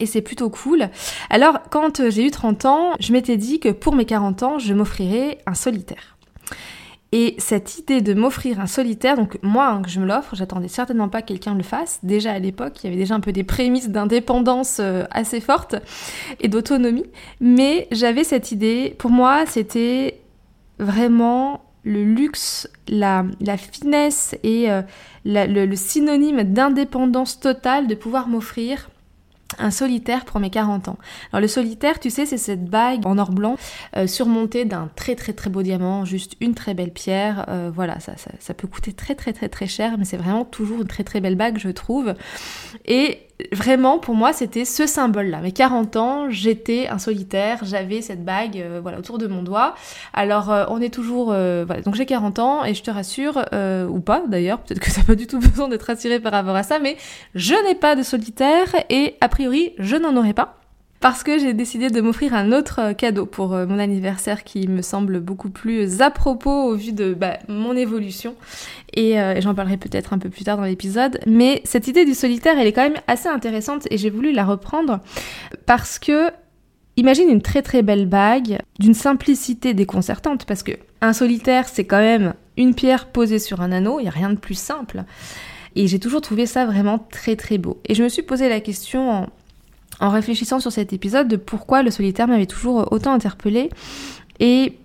Et 0.00 0.06
c'est 0.06 0.22
plutôt 0.22 0.50
cool. 0.50 0.88
Alors, 1.30 1.58
quand 1.70 2.00
euh, 2.00 2.10
j'ai 2.10 2.26
eu 2.26 2.30
30 2.30 2.64
ans, 2.64 2.90
je 2.98 3.12
m'étais 3.12 3.36
dit 3.36 3.60
que 3.60 3.68
pour 3.68 3.94
mes 3.94 4.04
40 4.04 4.42
ans, 4.42 4.58
je 4.58 4.74
m'offrirais 4.74 5.38
un 5.46 5.54
solitaire. 5.54 6.16
Et 7.14 7.34
cette 7.36 7.78
idée 7.78 8.00
de 8.00 8.14
m'offrir 8.14 8.58
un 8.58 8.66
solitaire, 8.66 9.16
donc 9.16 9.38
moi 9.42 9.68
hein, 9.68 9.82
que 9.82 9.90
je 9.90 10.00
me 10.00 10.06
l'offre, 10.06 10.34
j'attendais 10.34 10.68
certainement 10.68 11.10
pas 11.10 11.20
que 11.20 11.28
quelqu'un 11.28 11.54
le 11.54 11.62
fasse. 11.62 12.00
Déjà 12.02 12.32
à 12.32 12.38
l'époque, 12.38 12.82
il 12.82 12.86
y 12.86 12.86
avait 12.88 12.96
déjà 12.96 13.14
un 13.14 13.20
peu 13.20 13.32
des 13.32 13.44
prémices 13.44 13.90
d'indépendance 13.90 14.78
euh, 14.80 15.04
assez 15.10 15.40
fortes 15.40 15.76
et 16.40 16.48
d'autonomie. 16.48 17.04
Mais 17.40 17.86
j'avais 17.92 18.24
cette 18.24 18.50
idée, 18.50 18.96
pour 18.98 19.10
moi 19.10 19.44
c'était 19.46 20.20
vraiment 20.78 21.60
le 21.84 22.02
luxe, 22.02 22.66
la, 22.88 23.24
finesse 23.58 24.34
et 24.42 24.70
euh, 24.70 24.80
le 25.24 25.74
synonyme 25.76 26.44
d'indépendance 26.44 27.40
totale 27.40 27.88
de 27.88 27.94
pouvoir 27.94 28.28
m'offrir 28.28 28.88
un 29.58 29.70
solitaire 29.70 30.24
pour 30.24 30.40
mes 30.40 30.50
40 30.50 30.88
ans. 30.88 30.98
Alors 31.32 31.40
le 31.40 31.48
solitaire, 31.48 32.00
tu 32.00 32.10
sais, 32.10 32.26
c'est 32.26 32.38
cette 32.38 32.64
bague 32.64 33.06
en 33.06 33.18
or 33.18 33.30
blanc 33.30 33.56
euh, 33.96 34.06
surmontée 34.06 34.64
d'un 34.64 34.90
très 34.96 35.14
très 35.14 35.32
très 35.32 35.50
beau 35.50 35.62
diamant, 35.62 36.04
juste 36.04 36.34
une 36.40 36.54
très 36.54 36.74
belle 36.74 36.92
pierre. 36.92 37.46
Euh, 37.48 37.70
voilà, 37.74 38.00
ça, 38.00 38.16
ça, 38.16 38.30
ça, 38.38 38.54
peut 38.54 38.68
coûter 38.68 38.92
très 38.92 39.14
très 39.14 39.32
très 39.32 39.48
très 39.48 39.66
cher, 39.66 39.96
mais 39.98 40.04
c'est 40.04 40.16
vraiment 40.16 40.44
toujours 40.44 40.82
une 40.82 40.88
très 40.88 41.04
très 41.04 41.20
belle 41.20 41.36
bague, 41.36 41.58
je 41.58 41.68
trouve. 41.68 42.14
Et 42.86 43.26
vraiment, 43.52 43.98
pour 43.98 44.14
moi, 44.14 44.32
c'était 44.32 44.64
ce 44.64 44.86
symbole-là. 44.86 45.40
Mes 45.40 45.52
40 45.52 45.96
ans, 45.96 46.30
j'étais 46.30 46.88
un 46.88 46.98
solitaire, 46.98 47.60
j'avais 47.62 48.02
cette 48.02 48.24
bague 48.24 48.58
euh, 48.58 48.80
voilà, 48.82 48.98
autour 48.98 49.18
de 49.18 49.26
mon 49.26 49.42
doigt. 49.42 49.74
Alors, 50.12 50.50
euh, 50.50 50.64
on 50.68 50.80
est 50.80 50.92
toujours... 50.92 51.30
Euh, 51.32 51.64
voilà, 51.66 51.82
donc 51.82 51.94
j'ai 51.94 52.06
40 52.06 52.38
ans, 52.38 52.64
et 52.64 52.74
je 52.74 52.82
te 52.82 52.90
rassure, 52.90 53.44
ou 53.88 54.00
pas 54.00 54.22
d'ailleurs, 54.26 54.60
peut-être 54.60 54.80
que 54.80 54.90
t'as 54.90 55.02
pas 55.02 55.14
du 55.14 55.26
tout 55.26 55.38
besoin 55.40 55.68
d'être 55.68 55.88
attiré 55.90 56.20
par 56.20 56.32
rapport 56.32 56.56
à 56.56 56.62
ça, 56.62 56.78
mais 56.78 56.96
je 57.34 57.54
n'ai 57.66 57.74
pas 57.74 57.96
de 57.96 58.02
solitaire, 58.02 58.68
et 58.90 59.16
a 59.20 59.28
priori, 59.28 59.74
je 59.78 59.96
n'en 59.96 60.16
aurai 60.16 60.32
pas 60.32 60.61
parce 61.02 61.24
que 61.24 61.36
j'ai 61.36 61.52
décidé 61.52 61.90
de 61.90 62.00
m'offrir 62.00 62.32
un 62.32 62.52
autre 62.52 62.80
euh, 62.80 62.92
cadeau 62.94 63.26
pour 63.26 63.54
euh, 63.54 63.66
mon 63.66 63.80
anniversaire 63.80 64.44
qui 64.44 64.68
me 64.68 64.82
semble 64.82 65.18
beaucoup 65.18 65.50
plus 65.50 66.00
à 66.00 66.10
propos 66.10 66.70
au 66.70 66.76
vu 66.76 66.92
de 66.92 67.12
bah, 67.12 67.38
mon 67.48 67.76
évolution. 67.76 68.36
Et 68.94 69.20
euh, 69.20 69.40
j'en 69.40 69.52
parlerai 69.52 69.76
peut-être 69.76 70.12
un 70.12 70.18
peu 70.18 70.30
plus 70.30 70.44
tard 70.44 70.56
dans 70.56 70.64
l'épisode. 70.64 71.18
Mais 71.26 71.60
cette 71.64 71.88
idée 71.88 72.04
du 72.04 72.14
solitaire, 72.14 72.56
elle 72.56 72.68
est 72.68 72.72
quand 72.72 72.84
même 72.84 73.00
assez 73.08 73.28
intéressante 73.28 73.88
et 73.90 73.98
j'ai 73.98 74.10
voulu 74.10 74.32
la 74.32 74.44
reprendre 74.44 75.00
parce 75.66 75.98
que 75.98 76.30
Imagine 76.98 77.30
une 77.30 77.40
très 77.40 77.62
très 77.62 77.80
belle 77.80 78.04
bague 78.04 78.58
d'une 78.78 78.92
simplicité 78.92 79.72
déconcertante 79.72 80.44
parce 80.44 80.62
que 80.62 80.72
un 81.00 81.14
solitaire 81.14 81.66
c'est 81.66 81.86
quand 81.86 81.96
même 81.96 82.34
une 82.58 82.74
pierre 82.74 83.06
posée 83.06 83.38
sur 83.38 83.62
un 83.62 83.72
anneau, 83.72 83.98
il 83.98 84.02
n'y 84.02 84.10
a 84.10 84.12
rien 84.12 84.28
de 84.28 84.38
plus 84.38 84.58
simple. 84.58 85.04
Et 85.74 85.86
j'ai 85.86 85.98
toujours 85.98 86.20
trouvé 86.20 86.44
ça 86.44 86.66
vraiment 86.66 86.98
très 86.98 87.34
très 87.34 87.56
beau. 87.56 87.80
Et 87.86 87.94
je 87.94 88.02
me 88.02 88.10
suis 88.10 88.20
posé 88.20 88.50
la 88.50 88.60
question 88.60 89.26
en 90.00 90.10
réfléchissant 90.10 90.60
sur 90.60 90.72
cet 90.72 90.92
épisode 90.92 91.28
de 91.28 91.36
pourquoi 91.36 91.82
le 91.82 91.90
solitaire 91.90 92.28
m'avait 92.28 92.46
toujours 92.46 92.92
autant 92.92 93.12
interpellé 93.12 93.70
et, 94.40 94.78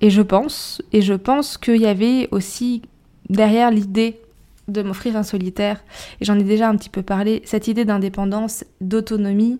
et 0.00 0.10
je 0.10 0.22
pense 0.22 0.82
et 0.92 1.02
je 1.02 1.14
pense 1.14 1.58
qu'il 1.58 1.80
y 1.80 1.86
avait 1.86 2.28
aussi 2.30 2.82
derrière 3.28 3.70
l'idée 3.70 4.20
de 4.68 4.82
m'offrir 4.82 5.16
un 5.16 5.22
solitaire, 5.22 5.82
et 6.20 6.24
j'en 6.24 6.38
ai 6.38 6.44
déjà 6.44 6.68
un 6.68 6.76
petit 6.76 6.90
peu 6.90 7.02
parlé, 7.02 7.42
cette 7.44 7.68
idée 7.68 7.84
d'indépendance, 7.84 8.64
d'autonomie 8.80 9.58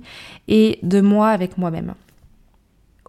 et 0.48 0.78
de 0.82 1.00
moi 1.00 1.30
avec 1.30 1.58
moi-même. 1.58 1.94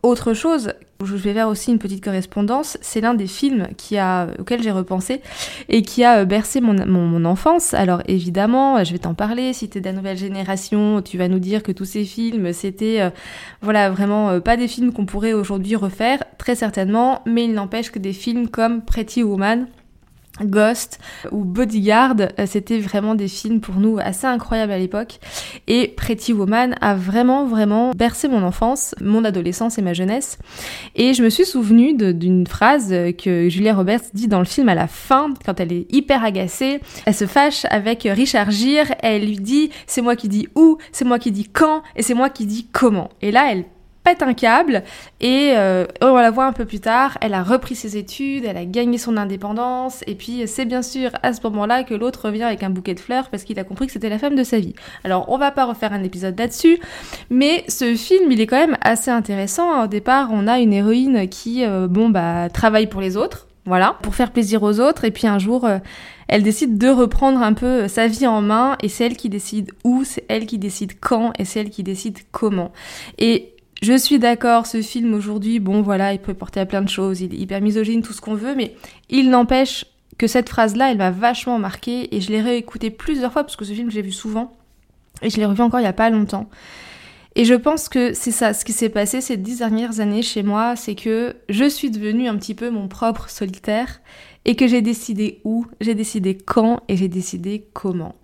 Autre 0.01 0.33
chose, 0.33 0.71
je 1.03 1.15
vais 1.15 1.33
faire 1.33 1.47
aussi 1.49 1.71
une 1.71 1.79
petite 1.79 2.03
correspondance, 2.03 2.77
c'est 2.81 3.01
l'un 3.01 3.13
des 3.13 3.27
films 3.27 3.67
qui 3.77 3.97
a, 3.97 4.27
auquel 4.39 4.61
j'ai 4.61 4.71
repensé 4.71 5.21
et 5.67 5.81
qui 5.81 6.03
a 6.03 6.19
euh, 6.19 6.25
bercé 6.25 6.61
mon, 6.61 7.25
enfance. 7.25 7.73
Alors 7.73 8.01
évidemment, 8.07 8.83
je 8.83 8.93
vais 8.93 8.99
t'en 8.99 9.13
parler, 9.13 9.51
si 9.53 9.67
t'es 9.67 9.81
de 9.81 9.85
la 9.85 9.93
nouvelle 9.93 10.17
génération, 10.17 11.01
tu 11.01 11.17
vas 11.17 11.27
nous 11.27 11.39
dire 11.39 11.63
que 11.63 11.71
tous 11.71 11.85
ces 11.85 12.05
films, 12.05 12.53
c'était 12.53 13.01
euh, 13.01 13.09
voilà 13.61 13.89
vraiment 13.89 14.29
euh, 14.29 14.39
pas 14.39 14.55
des 14.55 14.67
films 14.67 14.93
qu'on 14.93 15.05
pourrait 15.05 15.33
aujourd'hui 15.33 15.75
refaire, 15.75 16.23
très 16.37 16.55
certainement, 16.55 17.21
mais 17.25 17.45
il 17.45 17.53
n'empêche 17.53 17.91
que 17.91 17.99
des 17.99 18.13
films 18.13 18.47
comme 18.47 18.81
Pretty 18.81 19.23
Woman, 19.23 19.67
Ghost 20.43 20.99
ou 21.31 21.43
Bodyguard, 21.43 22.15
euh, 22.19 22.45
c'était 22.45 22.79
vraiment 22.79 23.15
des 23.15 23.27
films 23.27 23.59
pour 23.59 23.75
nous 23.75 23.97
assez 23.99 24.27
incroyables 24.27 24.71
à 24.71 24.77
l'époque. 24.77 25.19
Et 25.67 25.87
Pretty 25.87 26.33
Woman 26.33 26.75
a 26.81 26.95
vraiment, 26.95 27.45
vraiment 27.45 27.91
bercé 27.91 28.27
mon 28.27 28.43
enfance, 28.43 28.95
mon 29.01 29.23
adolescence 29.23 29.77
et 29.77 29.81
ma 29.81 29.93
jeunesse. 29.93 30.37
Et 30.95 31.13
je 31.13 31.23
me 31.23 31.29
suis 31.29 31.45
souvenu 31.45 31.93
d'une 31.93 32.47
phrase 32.47 32.93
que 33.17 33.49
Julia 33.49 33.73
Roberts 33.73 34.01
dit 34.13 34.27
dans 34.27 34.39
le 34.39 34.45
film 34.45 34.69
à 34.69 34.75
la 34.75 34.87
fin, 34.87 35.33
quand 35.45 35.59
elle 35.59 35.73
est 35.73 35.93
hyper 35.93 36.23
agacée. 36.23 36.79
Elle 37.05 37.15
se 37.15 37.25
fâche 37.25 37.65
avec 37.69 38.03
Richard 38.03 38.51
Gere, 38.51 38.93
elle 39.01 39.25
lui 39.25 39.37
dit 39.37 39.69
c'est 39.87 40.01
moi 40.01 40.15
qui 40.15 40.29
dis 40.29 40.47
où, 40.55 40.77
c'est 40.91 41.05
moi 41.05 41.19
qui 41.19 41.31
dis 41.31 41.47
quand, 41.47 41.83
et 41.95 42.03
c'est 42.03 42.13
moi 42.13 42.29
qui 42.29 42.45
dis 42.45 42.67
comment. 42.71 43.09
Et 43.21 43.31
là, 43.31 43.51
elle 43.51 43.65
un 44.21 44.33
câble 44.33 44.83
et 45.21 45.53
euh, 45.55 45.85
on 46.01 46.15
la 46.15 46.31
voir 46.31 46.47
un 46.47 46.53
peu 46.53 46.65
plus 46.65 46.79
tard, 46.79 47.17
elle 47.21 47.33
a 47.33 47.43
repris 47.43 47.75
ses 47.75 47.97
études, 47.97 48.45
elle 48.45 48.57
a 48.57 48.65
gagné 48.65 48.97
son 48.97 49.17
indépendance 49.17 50.03
et 50.07 50.15
puis 50.15 50.43
c'est 50.47 50.65
bien 50.65 50.81
sûr 50.81 51.11
à 51.23 51.33
ce 51.33 51.41
moment-là 51.43 51.83
que 51.83 51.93
l'autre 51.93 52.25
revient 52.25 52.43
avec 52.43 52.63
un 52.63 52.69
bouquet 52.69 52.93
de 52.93 52.99
fleurs 52.99 53.29
parce 53.29 53.43
qu'il 53.43 53.59
a 53.59 53.63
compris 53.63 53.87
que 53.87 53.93
c'était 53.93 54.09
la 54.09 54.19
femme 54.19 54.35
de 54.35 54.43
sa 54.43 54.59
vie. 54.59 54.75
Alors 55.03 55.25
on 55.29 55.37
va 55.37 55.51
pas 55.51 55.65
refaire 55.65 55.93
un 55.93 56.03
épisode 56.03 56.37
là-dessus, 56.37 56.79
mais 57.29 57.63
ce 57.67 57.95
film 57.95 58.31
il 58.31 58.41
est 58.41 58.47
quand 58.47 58.59
même 58.59 58.77
assez 58.81 59.11
intéressant. 59.11 59.83
Au 59.83 59.87
départ 59.87 60.29
on 60.31 60.47
a 60.47 60.59
une 60.59 60.73
héroïne 60.73 61.27
qui 61.29 61.65
euh, 61.65 61.87
bon 61.87 62.09
bah 62.09 62.49
travaille 62.49 62.87
pour 62.87 63.01
les 63.01 63.17
autres, 63.17 63.47
voilà, 63.65 63.97
pour 64.01 64.15
faire 64.15 64.31
plaisir 64.31 64.63
aux 64.63 64.79
autres. 64.79 65.05
Et 65.05 65.11
puis 65.11 65.27
un 65.27 65.37
jour, 65.37 65.65
euh, 65.65 65.77
elle 66.27 66.43
décide 66.43 66.77
de 66.77 66.87
reprendre 66.89 67.41
un 67.41 67.53
peu 67.53 67.87
sa 67.87 68.07
vie 68.07 68.27
en 68.27 68.41
main 68.41 68.75
et 68.81 68.89
c'est 68.89 69.05
elle 69.05 69.17
qui 69.17 69.29
décide 69.29 69.71
où, 69.83 70.03
c'est 70.03 70.25
elle 70.27 70.45
qui 70.45 70.57
décide 70.57 70.99
quand 70.99 71.33
et 71.37 71.45
c'est 71.45 71.59
elle 71.61 71.69
qui 71.69 71.83
décide 71.83 72.17
comment. 72.31 72.71
Et 73.17 73.53
je 73.81 73.97
suis 73.97 74.19
d'accord, 74.19 74.65
ce 74.65 74.81
film 74.81 75.13
aujourd'hui, 75.13 75.59
bon 75.59 75.81
voilà, 75.81 76.13
il 76.13 76.19
peut 76.19 76.33
porter 76.33 76.59
à 76.59 76.65
plein 76.65 76.81
de 76.81 76.89
choses, 76.89 77.21
il 77.21 77.33
est 77.33 77.37
hyper 77.37 77.61
misogyne, 77.61 78.01
tout 78.01 78.13
ce 78.13 78.21
qu'on 78.21 78.35
veut, 78.35 78.55
mais 78.55 78.75
il 79.09 79.29
n'empêche 79.29 79.85
que 80.17 80.27
cette 80.27 80.49
phrase-là, 80.49 80.91
elle 80.91 80.97
m'a 80.97 81.11
vachement 81.11 81.59
marqué 81.59 82.13
et 82.15 82.19
je 82.19 82.29
l'ai 82.29 82.41
réécoutée 82.41 82.89
plusieurs 82.89 83.31
fois 83.31 83.43
parce 83.43 83.55
que 83.55 83.65
ce 83.65 83.73
film, 83.73 83.89
je 83.89 83.95
l'ai 83.95 84.01
vu 84.01 84.11
souvent 84.11 84.53
et 85.21 85.29
je 85.29 85.37
l'ai 85.37 85.45
revu 85.45 85.61
encore 85.61 85.79
il 85.79 85.83
n'y 85.83 85.89
a 85.89 85.93
pas 85.93 86.09
longtemps. 86.09 86.49
Et 87.35 87.45
je 87.45 87.53
pense 87.53 87.87
que 87.87 88.13
c'est 88.13 88.31
ça, 88.31 88.53
ce 88.53 88.65
qui 88.65 88.73
s'est 88.73 88.89
passé 88.89 89.21
ces 89.21 89.37
dix 89.37 89.59
dernières 89.59 90.01
années 90.01 90.23
chez 90.23 90.43
moi, 90.43 90.75
c'est 90.75 90.95
que 90.95 91.37
je 91.47 91.69
suis 91.69 91.89
devenue 91.89 92.27
un 92.27 92.35
petit 92.35 92.55
peu 92.55 92.69
mon 92.69 92.87
propre 92.87 93.29
solitaire 93.29 94.01
et 94.45 94.55
que 94.55 94.67
j'ai 94.67 94.81
décidé 94.81 95.41
où, 95.43 95.65
j'ai 95.81 95.95
décidé 95.95 96.37
quand 96.37 96.81
et 96.87 96.95
j'ai 96.95 97.07
décidé 97.07 97.67
comment. 97.73 98.15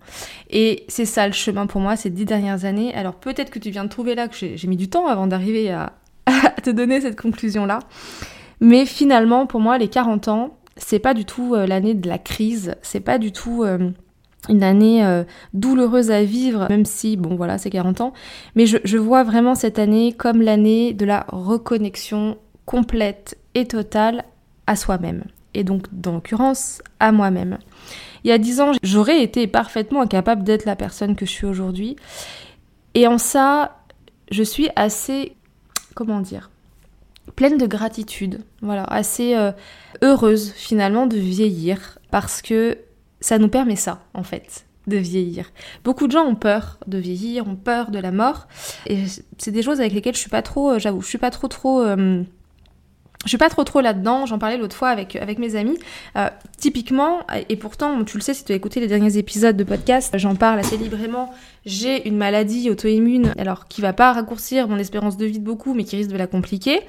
Et 0.50 0.84
c'est 0.88 1.04
ça 1.04 1.26
le 1.26 1.32
chemin 1.32 1.66
pour 1.66 1.80
moi 1.80 1.96
ces 1.96 2.10
dix 2.10 2.24
dernières 2.24 2.64
années. 2.64 2.94
Alors 2.94 3.14
peut-être 3.14 3.50
que 3.50 3.58
tu 3.58 3.70
viens 3.70 3.84
de 3.84 3.88
trouver 3.88 4.14
là 4.14 4.28
que 4.28 4.34
j'ai 4.34 4.68
mis 4.68 4.76
du 4.76 4.88
temps 4.88 5.06
avant 5.06 5.26
d'arriver 5.26 5.70
à, 5.72 5.92
te 6.62 6.70
donner 6.70 7.00
cette 7.00 7.20
conclusion-là. 7.20 7.80
Mais 8.60 8.86
finalement, 8.86 9.46
pour 9.46 9.60
moi, 9.60 9.78
les 9.78 9.88
40 9.88 10.28
ans, 10.28 10.56
c'est 10.76 10.98
pas 10.98 11.14
du 11.14 11.24
tout 11.24 11.54
euh, 11.54 11.66
l'année 11.66 11.94
de 11.94 12.08
la 12.08 12.18
crise, 12.18 12.74
c'est 12.82 13.00
pas 13.00 13.18
du 13.18 13.30
tout 13.30 13.62
euh, 13.62 13.90
une 14.48 14.62
année 14.62 15.04
euh, 15.04 15.24
douloureuse 15.52 16.10
à 16.10 16.24
vivre, 16.24 16.66
même 16.68 16.84
si, 16.84 17.16
bon 17.16 17.36
voilà, 17.36 17.58
c'est 17.58 17.70
40 17.70 18.00
ans. 18.00 18.12
Mais 18.54 18.66
je, 18.66 18.78
je 18.84 18.98
vois 18.98 19.22
vraiment 19.24 19.54
cette 19.54 19.78
année 19.78 20.12
comme 20.12 20.40
l'année 20.40 20.94
de 20.94 21.04
la 21.04 21.26
reconnexion 21.28 22.38
complète 22.64 23.38
et 23.54 23.66
totale 23.66 24.24
à 24.66 24.74
soi-même 24.74 25.22
et 25.56 25.64
donc 25.64 25.86
dans 25.90 26.12
l'occurrence 26.12 26.82
à 27.00 27.10
moi-même. 27.12 27.58
Il 28.22 28.28
y 28.28 28.32
a 28.32 28.38
dix 28.38 28.60
ans, 28.60 28.72
j'aurais 28.82 29.22
été 29.22 29.46
parfaitement 29.46 30.02
incapable 30.02 30.44
d'être 30.44 30.66
la 30.66 30.76
personne 30.76 31.16
que 31.16 31.24
je 31.24 31.30
suis 31.30 31.46
aujourd'hui. 31.46 31.96
Et 32.94 33.06
en 33.06 33.18
ça, 33.18 33.78
je 34.30 34.42
suis 34.42 34.68
assez, 34.76 35.34
comment 35.94 36.20
dire, 36.20 36.50
pleine 37.36 37.56
de 37.56 37.66
gratitude, 37.66 38.40
voilà, 38.60 38.84
assez 38.84 39.34
euh, 39.34 39.52
heureuse 40.02 40.52
finalement 40.52 41.06
de 41.06 41.16
vieillir 41.16 41.98
parce 42.10 42.42
que 42.42 42.78
ça 43.20 43.38
nous 43.38 43.48
permet 43.48 43.76
ça 43.76 44.02
en 44.14 44.22
fait 44.22 44.66
de 44.86 44.98
vieillir. 44.98 45.50
Beaucoup 45.84 46.06
de 46.06 46.12
gens 46.12 46.24
ont 46.24 46.36
peur 46.36 46.78
de 46.86 46.98
vieillir, 46.98 47.48
ont 47.48 47.56
peur 47.56 47.90
de 47.90 47.98
la 47.98 48.12
mort 48.12 48.46
et 48.86 49.04
c'est 49.38 49.50
des 49.50 49.62
choses 49.62 49.80
avec 49.80 49.92
lesquelles 49.92 50.14
je 50.14 50.20
suis 50.20 50.30
pas 50.30 50.42
trop, 50.42 50.72
euh, 50.72 50.78
j'avoue, 50.78 51.00
je 51.00 51.08
suis 51.08 51.18
pas 51.18 51.30
trop 51.30 51.48
trop 51.48 51.80
euh, 51.80 52.22
je 53.26 53.30
suis 53.30 53.38
pas 53.38 53.50
trop 53.50 53.64
trop 53.64 53.80
là-dedans, 53.80 54.24
j'en 54.24 54.38
parlais 54.38 54.56
l'autre 54.56 54.76
fois 54.76 54.88
avec, 54.88 55.16
avec 55.16 55.38
mes 55.38 55.56
amis. 55.56 55.76
Euh, 56.16 56.28
typiquement, 56.58 57.20
et 57.48 57.56
pourtant, 57.56 58.04
tu 58.04 58.16
le 58.16 58.22
sais 58.22 58.34
si 58.34 58.44
tu 58.44 58.52
as 58.52 58.54
écouté 58.54 58.78
les 58.78 58.86
derniers 58.86 59.18
épisodes 59.18 59.56
de 59.56 59.64
podcast, 59.64 60.14
j'en 60.16 60.36
parle 60.36 60.60
assez 60.60 60.76
librement. 60.76 61.34
J'ai 61.64 62.08
une 62.08 62.16
maladie 62.16 62.70
auto-immune, 62.70 63.32
alors 63.36 63.66
qui 63.66 63.80
va 63.80 63.92
pas 63.92 64.12
raccourcir 64.12 64.68
mon 64.68 64.78
espérance 64.78 65.16
de 65.16 65.26
vie 65.26 65.40
de 65.40 65.44
beaucoup, 65.44 65.74
mais 65.74 65.82
qui 65.82 65.96
risque 65.96 66.10
de 66.10 66.16
la 66.16 66.28
compliquer. 66.28 66.80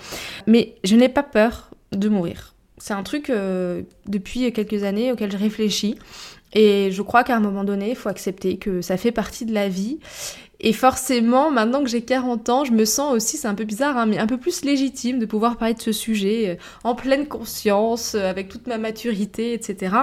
Mais 0.46 0.76
je 0.84 0.96
n'ai 0.96 1.10
pas 1.10 1.24
peur 1.24 1.72
de 1.92 2.08
mourir. 2.08 2.54
C'est 2.78 2.94
un 2.94 3.02
truc 3.04 3.32
euh, 3.32 3.82
depuis 4.06 4.54
quelques 4.54 4.84
années 4.84 5.12
auquel 5.12 5.32
je 5.32 5.38
réfléchis. 5.38 5.98
Et 6.54 6.92
je 6.92 7.02
crois 7.02 7.24
qu'à 7.24 7.36
un 7.36 7.40
moment 7.40 7.64
donné, 7.64 7.90
il 7.90 7.96
faut 7.96 8.10
accepter 8.10 8.58
que 8.58 8.82
ça 8.82 8.96
fait 8.98 9.12
partie 9.12 9.46
de 9.46 9.54
la 9.54 9.68
vie 9.70 10.00
et 10.60 10.74
forcément, 10.74 11.52
maintenant 11.52 11.84
que 11.84 11.90
j'ai 11.90 12.02
40 12.02 12.50
ans, 12.50 12.66
je 12.66 12.72
me 12.72 12.84
sens 12.86 13.14
aussi, 13.14 13.38
c'est 13.38 13.48
un 13.48 13.54
peu 13.54 13.64
bizarre, 13.64 13.98
hein, 13.98 14.08
mais 14.08 14.18
un 14.18 14.26
peu 14.26 14.38
plus 14.38 14.66
légitime 14.66 15.20
de 15.20 15.26
pouvoir 15.26 15.58
parler 15.58 15.76
de 15.76 15.82
ce 15.82 15.92
sujet 15.92 16.50
euh, 16.50 16.56
en 16.84 16.96
pleine 16.96 17.28
conscience, 17.28 18.16
euh, 18.16 18.30
avec 18.30 18.50
toute 18.50 18.66
ma 18.66 18.80
maturité, 18.80 19.54
etc. 19.54 19.96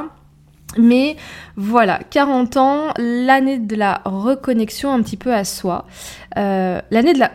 Mais 0.79 1.17
voilà, 1.57 1.99
40 2.11 2.57
ans, 2.57 2.95
l'année 2.99 3.59
de 3.59 3.75
la 3.75 4.01
reconnexion 4.05 4.93
un 4.93 5.03
petit 5.03 5.17
peu 5.17 5.33
à 5.33 5.45
soi. 5.45 5.87
Euh, 6.37 6.81
l'année 6.91 7.15
de 7.15 7.19
la... 7.19 7.33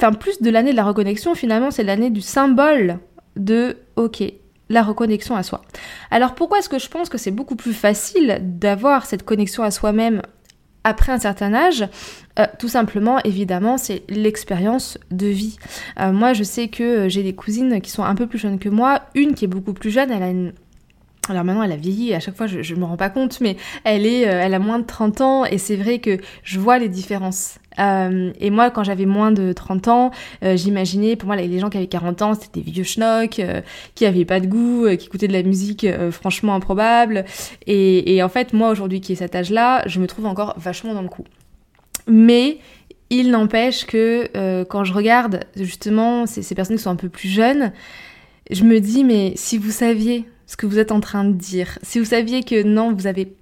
Enfin, 0.00 0.12
plus 0.12 0.40
de 0.40 0.50
l'année 0.50 0.72
de 0.72 0.76
la 0.76 0.84
reconnexion, 0.84 1.34
finalement, 1.34 1.70
c'est 1.70 1.84
l'année 1.84 2.10
du 2.10 2.20
symbole 2.20 2.98
de 3.36 3.76
OK, 3.96 4.24
la 4.70 4.82
reconnexion 4.82 5.36
à 5.36 5.42
soi. 5.42 5.62
Alors 6.10 6.34
pourquoi 6.34 6.58
est-ce 6.58 6.68
que 6.68 6.78
je 6.78 6.88
pense 6.88 7.08
que 7.08 7.18
c'est 7.18 7.30
beaucoup 7.30 7.56
plus 7.56 7.74
facile 7.74 8.38
d'avoir 8.40 9.04
cette 9.04 9.24
connexion 9.24 9.62
à 9.62 9.70
soi-même 9.70 10.22
après 10.84 11.12
un 11.12 11.18
certain 11.18 11.52
âge, 11.54 11.86
euh, 12.38 12.46
tout 12.58 12.68
simplement, 12.68 13.18
évidemment, 13.24 13.78
c'est 13.78 14.02
l'expérience 14.08 14.98
de 15.10 15.26
vie. 15.26 15.56
Euh, 15.98 16.12
moi, 16.12 16.32
je 16.32 16.42
sais 16.42 16.68
que 16.68 17.08
j'ai 17.08 17.22
des 17.22 17.34
cousines 17.34 17.80
qui 17.80 17.90
sont 17.90 18.04
un 18.04 18.14
peu 18.14 18.26
plus 18.26 18.38
jeunes 18.38 18.58
que 18.58 18.68
moi. 18.68 19.02
Une 19.14 19.34
qui 19.34 19.44
est 19.44 19.48
beaucoup 19.48 19.72
plus 19.72 19.90
jeune, 19.90 20.10
elle 20.10 20.22
a 20.22 20.30
une 20.30 20.52
alors 21.28 21.44
maintenant 21.44 21.62
elle 21.62 21.72
a 21.72 21.76
vieilli, 21.76 22.14
à 22.14 22.20
chaque 22.20 22.36
fois 22.36 22.46
je, 22.46 22.74
ne 22.74 22.80
me 22.80 22.84
rends 22.84 22.96
pas 22.96 23.10
compte, 23.10 23.40
mais 23.40 23.56
elle 23.84 24.06
est, 24.06 24.26
euh, 24.26 24.40
elle 24.42 24.54
a 24.54 24.58
moins 24.58 24.78
de 24.78 24.86
30 24.86 25.20
ans 25.20 25.44
et 25.44 25.58
c'est 25.58 25.76
vrai 25.76 25.98
que 25.98 26.18
je 26.42 26.58
vois 26.58 26.78
les 26.78 26.88
différences. 26.88 27.58
Euh, 27.78 28.32
et 28.40 28.50
moi 28.50 28.70
quand 28.70 28.84
j'avais 28.84 29.06
moins 29.06 29.30
de 29.30 29.52
30 29.52 29.88
ans, 29.88 30.10
euh, 30.42 30.56
j'imaginais, 30.56 31.16
pour 31.16 31.26
moi 31.26 31.36
les 31.36 31.58
gens 31.58 31.68
qui 31.68 31.76
avaient 31.76 31.86
40 31.86 32.22
ans 32.22 32.34
c'était 32.34 32.60
des 32.60 32.70
vieux 32.70 32.84
schnocks, 32.84 33.40
qui 33.94 34.06
avaient 34.06 34.24
pas 34.24 34.40
de 34.40 34.46
goût, 34.46 34.86
qui 34.96 35.06
écoutaient 35.06 35.28
de 35.28 35.32
la 35.32 35.42
musique 35.42 35.86
franchement 36.10 36.54
improbable. 36.54 37.24
Et, 37.66 38.22
en 38.22 38.28
fait 38.28 38.52
moi 38.52 38.70
aujourd'hui 38.70 39.00
qui 39.00 39.12
ai 39.12 39.16
cet 39.16 39.34
âge-là, 39.34 39.82
je 39.86 40.00
me 40.00 40.06
trouve 40.06 40.26
encore 40.26 40.54
vachement 40.56 40.94
dans 40.94 41.02
le 41.02 41.08
coup. 41.08 41.24
Mais 42.06 42.58
il 43.10 43.30
n'empêche 43.30 43.84
que 43.84 44.64
quand 44.64 44.84
je 44.84 44.92
regarde 44.94 45.44
justement 45.54 46.26
ces 46.26 46.54
personnes 46.54 46.76
qui 46.76 46.82
sont 46.82 46.90
un 46.90 46.96
peu 46.96 47.08
plus 47.08 47.28
jeunes, 47.28 47.72
je 48.50 48.64
me 48.64 48.80
dis 48.80 49.04
mais 49.04 49.32
si 49.36 49.58
vous 49.58 49.70
saviez 49.70 50.24
ce 50.50 50.56
que 50.56 50.66
vous 50.66 50.80
êtes 50.80 50.90
en 50.90 50.98
train 50.98 51.24
de 51.24 51.32
dire. 51.32 51.78
Si 51.82 52.00
vous 52.00 52.06
saviez 52.06 52.42
que 52.42 52.64
non, 52.64 52.92
vous 52.92 53.06
avez 53.06 53.32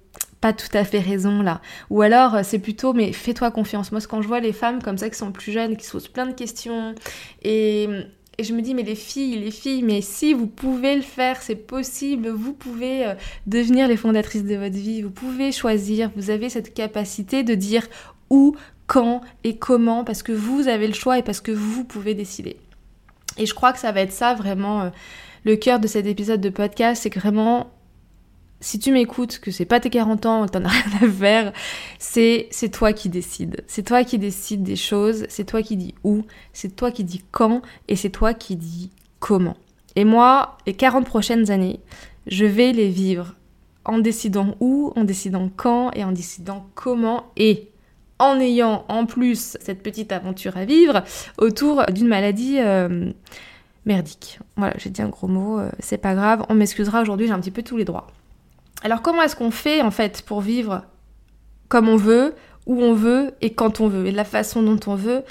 pas 0.41 0.53
tout 0.53 0.69
à 0.73 0.83
fait 0.83 0.99
raison 0.99 1.41
là. 1.41 1.59
Ou 1.89 2.03
alors 2.03 2.35
euh, 2.35 2.41
c'est 2.43 2.59
plutôt 2.59 2.93
mais 2.93 3.13
fais-toi 3.13 3.49
confiance. 3.49 3.91
Moi 3.91 3.99
quand 4.07 4.21
je 4.21 4.27
vois 4.27 4.39
les 4.39 4.53
femmes 4.53 4.79
comme 4.83 4.99
ça 4.99 5.09
qui 5.09 5.17
sont 5.17 5.31
plus 5.31 5.51
jeunes, 5.51 5.75
qui 5.75 5.85
se 5.85 5.91
posent 5.93 6.07
plein 6.07 6.27
de 6.27 6.33
questions 6.33 6.93
et, 7.41 7.89
et 8.37 8.43
je 8.43 8.53
me 8.53 8.61
dis 8.61 8.75
mais 8.75 8.83
les 8.83 8.93
filles, 8.93 9.39
les 9.39 9.49
filles, 9.49 9.81
mais 9.81 10.01
si 10.01 10.35
vous 10.35 10.45
pouvez 10.45 10.95
le 10.95 11.01
faire, 11.01 11.41
c'est 11.41 11.55
possible, 11.55 12.29
vous 12.29 12.53
pouvez 12.53 13.07
euh, 13.07 13.15
devenir 13.47 13.87
les 13.87 13.97
fondatrices 13.97 14.45
de 14.45 14.55
votre 14.55 14.77
vie, 14.77 15.01
vous 15.01 15.09
pouvez 15.09 15.51
choisir, 15.51 16.11
vous 16.15 16.29
avez 16.29 16.49
cette 16.49 16.75
capacité 16.75 17.41
de 17.41 17.55
dire 17.55 17.87
où, 18.29 18.55
quand 18.85 19.21
et 19.43 19.57
comment 19.57 20.03
parce 20.03 20.21
que 20.21 20.31
vous 20.31 20.67
avez 20.67 20.85
le 20.85 20.93
choix 20.93 21.17
et 21.17 21.23
parce 21.23 21.41
que 21.41 21.51
vous 21.51 21.83
pouvez 21.85 22.13
décider. 22.13 22.57
Et 23.39 23.47
je 23.47 23.55
crois 23.55 23.73
que 23.73 23.79
ça 23.79 23.91
va 23.91 24.01
être 24.01 24.11
ça 24.11 24.35
vraiment 24.35 24.81
euh, 24.81 24.89
le 25.49 25.55
cœur 25.55 25.79
de 25.79 25.87
cet 25.87 26.05
épisode 26.05 26.41
de 26.41 26.49
podcast, 26.49 27.01
c'est 27.01 27.09
que 27.09 27.19
vraiment, 27.19 27.71
si 28.59 28.77
tu 28.77 28.91
m'écoutes, 28.91 29.39
que 29.39 29.49
c'est 29.49 29.65
pas 29.65 29.79
tes 29.79 29.89
40 29.89 30.25
ans, 30.27 30.45
t'en 30.45 30.63
as 30.63 30.67
rien 30.69 31.07
à 31.07 31.11
faire, 31.11 31.53
c'est, 31.97 32.47
c'est 32.51 32.69
toi 32.69 32.93
qui 32.93 33.09
décides. 33.09 33.63
C'est 33.65 33.81
toi 33.81 34.03
qui 34.03 34.19
décides 34.19 34.61
des 34.61 34.75
choses, 34.75 35.25
c'est 35.27 35.45
toi 35.45 35.63
qui 35.63 35.75
dis 35.75 35.95
où, 36.03 36.23
c'est 36.53 36.75
toi 36.75 36.91
qui 36.91 37.03
dis 37.03 37.23
quand, 37.31 37.63
et 37.87 37.95
c'est 37.95 38.11
toi 38.11 38.35
qui 38.35 38.57
dis 38.57 38.91
comment. 39.19 39.57
Et 39.95 40.05
moi, 40.05 40.59
les 40.67 40.73
40 40.73 41.05
prochaines 41.07 41.49
années, 41.49 41.79
je 42.27 42.45
vais 42.45 42.71
les 42.71 42.89
vivre 42.89 43.33
en 43.85 43.97
décidant 43.97 44.55
où, 44.59 44.93
en 44.95 45.03
décidant 45.03 45.49
quand, 45.55 45.89
et 45.93 46.03
en 46.03 46.11
décidant 46.11 46.67
comment, 46.75 47.25
et 47.37 47.71
en 48.19 48.39
ayant 48.39 48.85
en 48.87 49.07
plus 49.07 49.57
cette 49.59 49.81
petite 49.81 50.11
aventure 50.11 50.57
à 50.57 50.65
vivre 50.65 51.03
autour 51.39 51.85
d'une 51.91 52.07
maladie 52.07 52.59
euh, 52.59 53.11
merdique. 53.85 54.39
Voilà, 54.55 54.73
j'ai 54.77 54.89
dit 54.89 55.01
un 55.01 55.09
gros 55.09 55.27
mot, 55.27 55.59
euh, 55.59 55.69
c'est 55.79 55.97
pas 55.97 56.15
grave, 56.15 56.45
on 56.49 56.53
m'excusera 56.53 57.01
aujourd'hui, 57.01 57.27
j'ai 57.27 57.33
un 57.33 57.39
petit 57.39 57.51
peu 57.51 57.63
tous 57.63 57.77
les 57.77 57.85
droits. 57.85 58.07
Alors 58.83 59.01
comment 59.01 59.21
est-ce 59.21 59.35
qu'on 59.35 59.51
fait 59.51 59.81
en 59.81 59.91
fait 59.91 60.21
pour 60.21 60.41
vivre 60.41 60.83
comme 61.67 61.89
on 61.89 61.97
veut, 61.97 62.35
où 62.65 62.81
on 62.81 62.93
veut 62.93 63.33
et 63.41 63.53
quand 63.53 63.79
on 63.79 63.87
veut, 63.87 64.05
et 64.07 64.11
de 64.11 64.17
la 64.17 64.23
façon 64.25 64.61
dont 64.63 64.79
on 64.87 64.95
veut? 64.95 65.23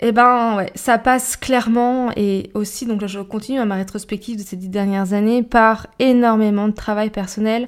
Eh 0.00 0.12
ben 0.12 0.56
ouais, 0.56 0.70
ça 0.74 0.98
passe 0.98 1.36
clairement 1.36 2.10
et 2.16 2.50
aussi, 2.52 2.84
donc 2.84 3.00
là 3.00 3.06
je 3.06 3.20
continue 3.20 3.58
à 3.58 3.64
ma 3.64 3.76
rétrospective 3.76 4.36
de 4.36 4.42
ces 4.42 4.56
dix 4.56 4.68
dernières 4.68 5.14
années 5.14 5.42
par 5.42 5.86
énormément 5.98 6.68
de 6.68 6.74
travail 6.74 7.08
personnel. 7.08 7.66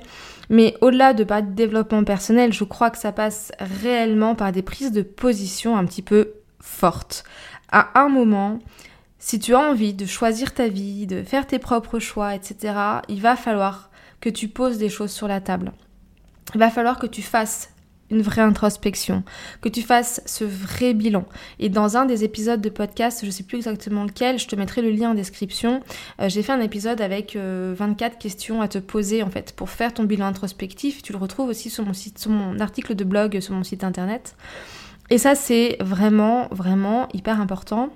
Mais 0.50 0.75
au-delà 0.81 1.15
de 1.15 1.25
pas 1.25 1.43
de 1.43 1.53
développement 1.53 2.05
personnel, 2.05 2.53
je 2.53 2.65
crois 2.65 2.91
que 2.91 2.99
ça 2.99 3.12
passe 3.12 3.53
réellement 3.83 4.35
par 4.35 4.53
des 4.53 4.62
prises 4.62 4.93
de 4.93 5.03
position 5.03 5.77
un 5.77 5.85
petit 5.85 6.03
peu 6.03 6.33
fortes. 6.61 7.25
À 7.71 7.99
un 8.00 8.09
moment, 8.09 8.59
si 9.18 9.38
tu 9.38 9.54
as 9.54 9.60
envie 9.60 9.94
de 9.94 10.06
choisir 10.06 10.54
ta 10.54 10.68
vie, 10.68 11.06
de 11.06 11.22
faire 11.22 11.46
tes 11.46 11.58
propres 11.58 11.98
choix, 11.98 12.34
etc., 12.34 12.75
il 13.08 13.20
va 13.20 13.37
falloir 13.37 13.90
que 14.20 14.28
tu 14.28 14.48
poses 14.48 14.78
des 14.78 14.88
choses 14.88 15.10
sur 15.10 15.28
la 15.28 15.40
table. 15.40 15.72
Il 16.54 16.60
va 16.60 16.70
falloir 16.70 16.98
que 16.98 17.06
tu 17.06 17.22
fasses 17.22 17.70
une 18.10 18.22
vraie 18.22 18.42
introspection, 18.42 19.22
que 19.60 19.68
tu 19.68 19.82
fasses 19.82 20.22
ce 20.25 20.44
vrai 20.44 20.94
bilan. 20.94 21.26
Et 21.58 21.68
dans 21.68 21.96
un 21.96 22.06
des 22.06 22.25
épisodes 22.25 22.60
de 22.60 22.70
podcast, 22.70 23.20
je 23.20 23.26
ne 23.26 23.30
sais 23.30 23.42
plus 23.42 23.56
exactement 23.56 24.04
lequel, 24.04 24.38
je 24.38 24.46
te 24.46 24.56
mettrai 24.56 24.80
le 24.80 24.90
lien 24.90 25.10
en 25.10 25.14
description, 25.14 25.82
euh, 26.20 26.28
j'ai 26.28 26.42
fait 26.42 26.52
un 26.52 26.60
épisode 26.60 27.00
avec 27.00 27.37
24 27.37 27.37
euh, 27.38 28.16
questions 28.18 28.62
à 28.62 28.68
te 28.68 28.78
poser 28.78 29.22
en 29.22 29.30
fait 29.30 29.52
pour 29.54 29.68
faire 29.68 29.92
ton 29.92 30.04
bilan 30.04 30.26
introspectif. 30.26 31.02
Tu 31.02 31.12
le 31.12 31.18
retrouves 31.18 31.48
aussi 31.48 31.68
sur 31.68 31.84
mon 31.84 31.92
site, 31.92 32.18
sur 32.18 32.30
mon 32.30 32.58
article 32.60 32.94
de 32.94 33.04
blog, 33.04 33.40
sur 33.40 33.54
mon 33.54 33.64
site 33.64 33.84
internet. 33.84 34.37
Et 35.10 35.18
ça 35.18 35.34
c'est 35.34 35.76
vraiment, 35.80 36.48
vraiment 36.50 37.08
hyper 37.12 37.40
important 37.40 37.90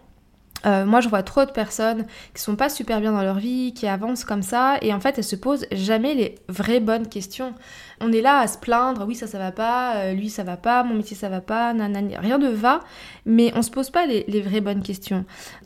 Euh, 0.67 0.85
moi, 0.85 1.01
je 1.01 1.09
vois 1.09 1.23
trop 1.23 1.45
de 1.45 1.51
personnes 1.51 2.07
qui 2.35 2.43
sont 2.43 2.57
pas 2.57 2.69
super 2.69 3.01
bien 3.01 3.13
dans 3.13 3.23
leur 3.23 3.39
vie, 3.39 3.75
qui 3.75 3.87
avancent 3.87 4.25
comme 4.25 4.43
ça, 4.43 4.79
et 4.83 4.93
en 4.93 5.01
fait, 5.01 5.19
elles 5.19 5.25
se 5.25 5.37
posent 5.37 5.67
jamais 5.73 6.15
les 6.15 6.35
vraies 6.49 6.81
bonnes 6.81 7.09
questions. 7.09 7.55
On 8.01 8.13
est 8.13 8.21
là 8.21 8.39
à 8.39 8.47
se 8.47 8.59
plaindre, 8.59 9.05
oui, 9.07 9.15
ça, 9.15 9.27
ça 9.27 9.39
va 9.39 9.53
pas, 9.53 9.97
euh, 9.97 10.13
lui, 10.13 10.31
ça 10.31 10.45
va 10.45 10.57
pas, 10.57 10.83
mon 10.85 10.95
métier, 10.95 11.17
ça 11.17 11.29
va 11.29 11.41
pas, 11.41 11.73
nanani, 11.73 12.17
rien 12.17 12.39
ne 12.39 12.49
va, 12.49 12.81
mais 13.27 13.53
on 13.55 13.63
se 13.63 13.71
pose 13.71 13.91
pas 13.91 14.07
les, 14.07 14.41
vraies 14.41 14.61
bonnes 14.61 14.83
questions. 14.83 15.25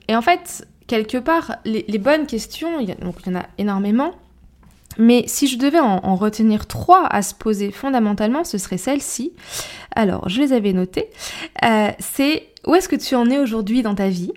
Et 0.09 0.17
en 0.17 0.23
fait, 0.23 0.67
quelque 0.87 1.19
part, 1.19 1.57
les, 1.65 1.99
bonnes 1.99 2.27
questions, 2.27 2.81
il 2.81 2.89
y, 2.89 2.93
y 2.93 3.31
en 3.31 3.39
a 3.39 3.47
énormément, 3.59 4.13
mais 4.99 5.25
si 5.27 5.47
je 5.47 5.59
devais 5.59 5.81
en, 5.81 6.17
retenir 6.17 6.67
trois 6.67 7.07
à 7.07 7.23
se 7.23 7.35
poser 7.35 7.71
fondamentalement, 7.71 8.45
ce 8.45 8.59
serait 8.59 8.79
celle-ci. 8.79 9.33
Alors, 9.95 10.29
je 10.29 10.41
les 10.41 10.53
avais 10.53 10.73
notées. 10.73 11.11
Euh, 11.65 11.91
c'est 11.99 12.49
où 12.67 12.75
est-ce 12.75 12.89
que 12.89 12.97
tu 12.97 13.15
en 13.15 13.31
es 13.31 13.39
aujourd'hui 13.39 13.83
dans 13.83 13.95
ta 13.95 14.09
vie? 14.09 14.33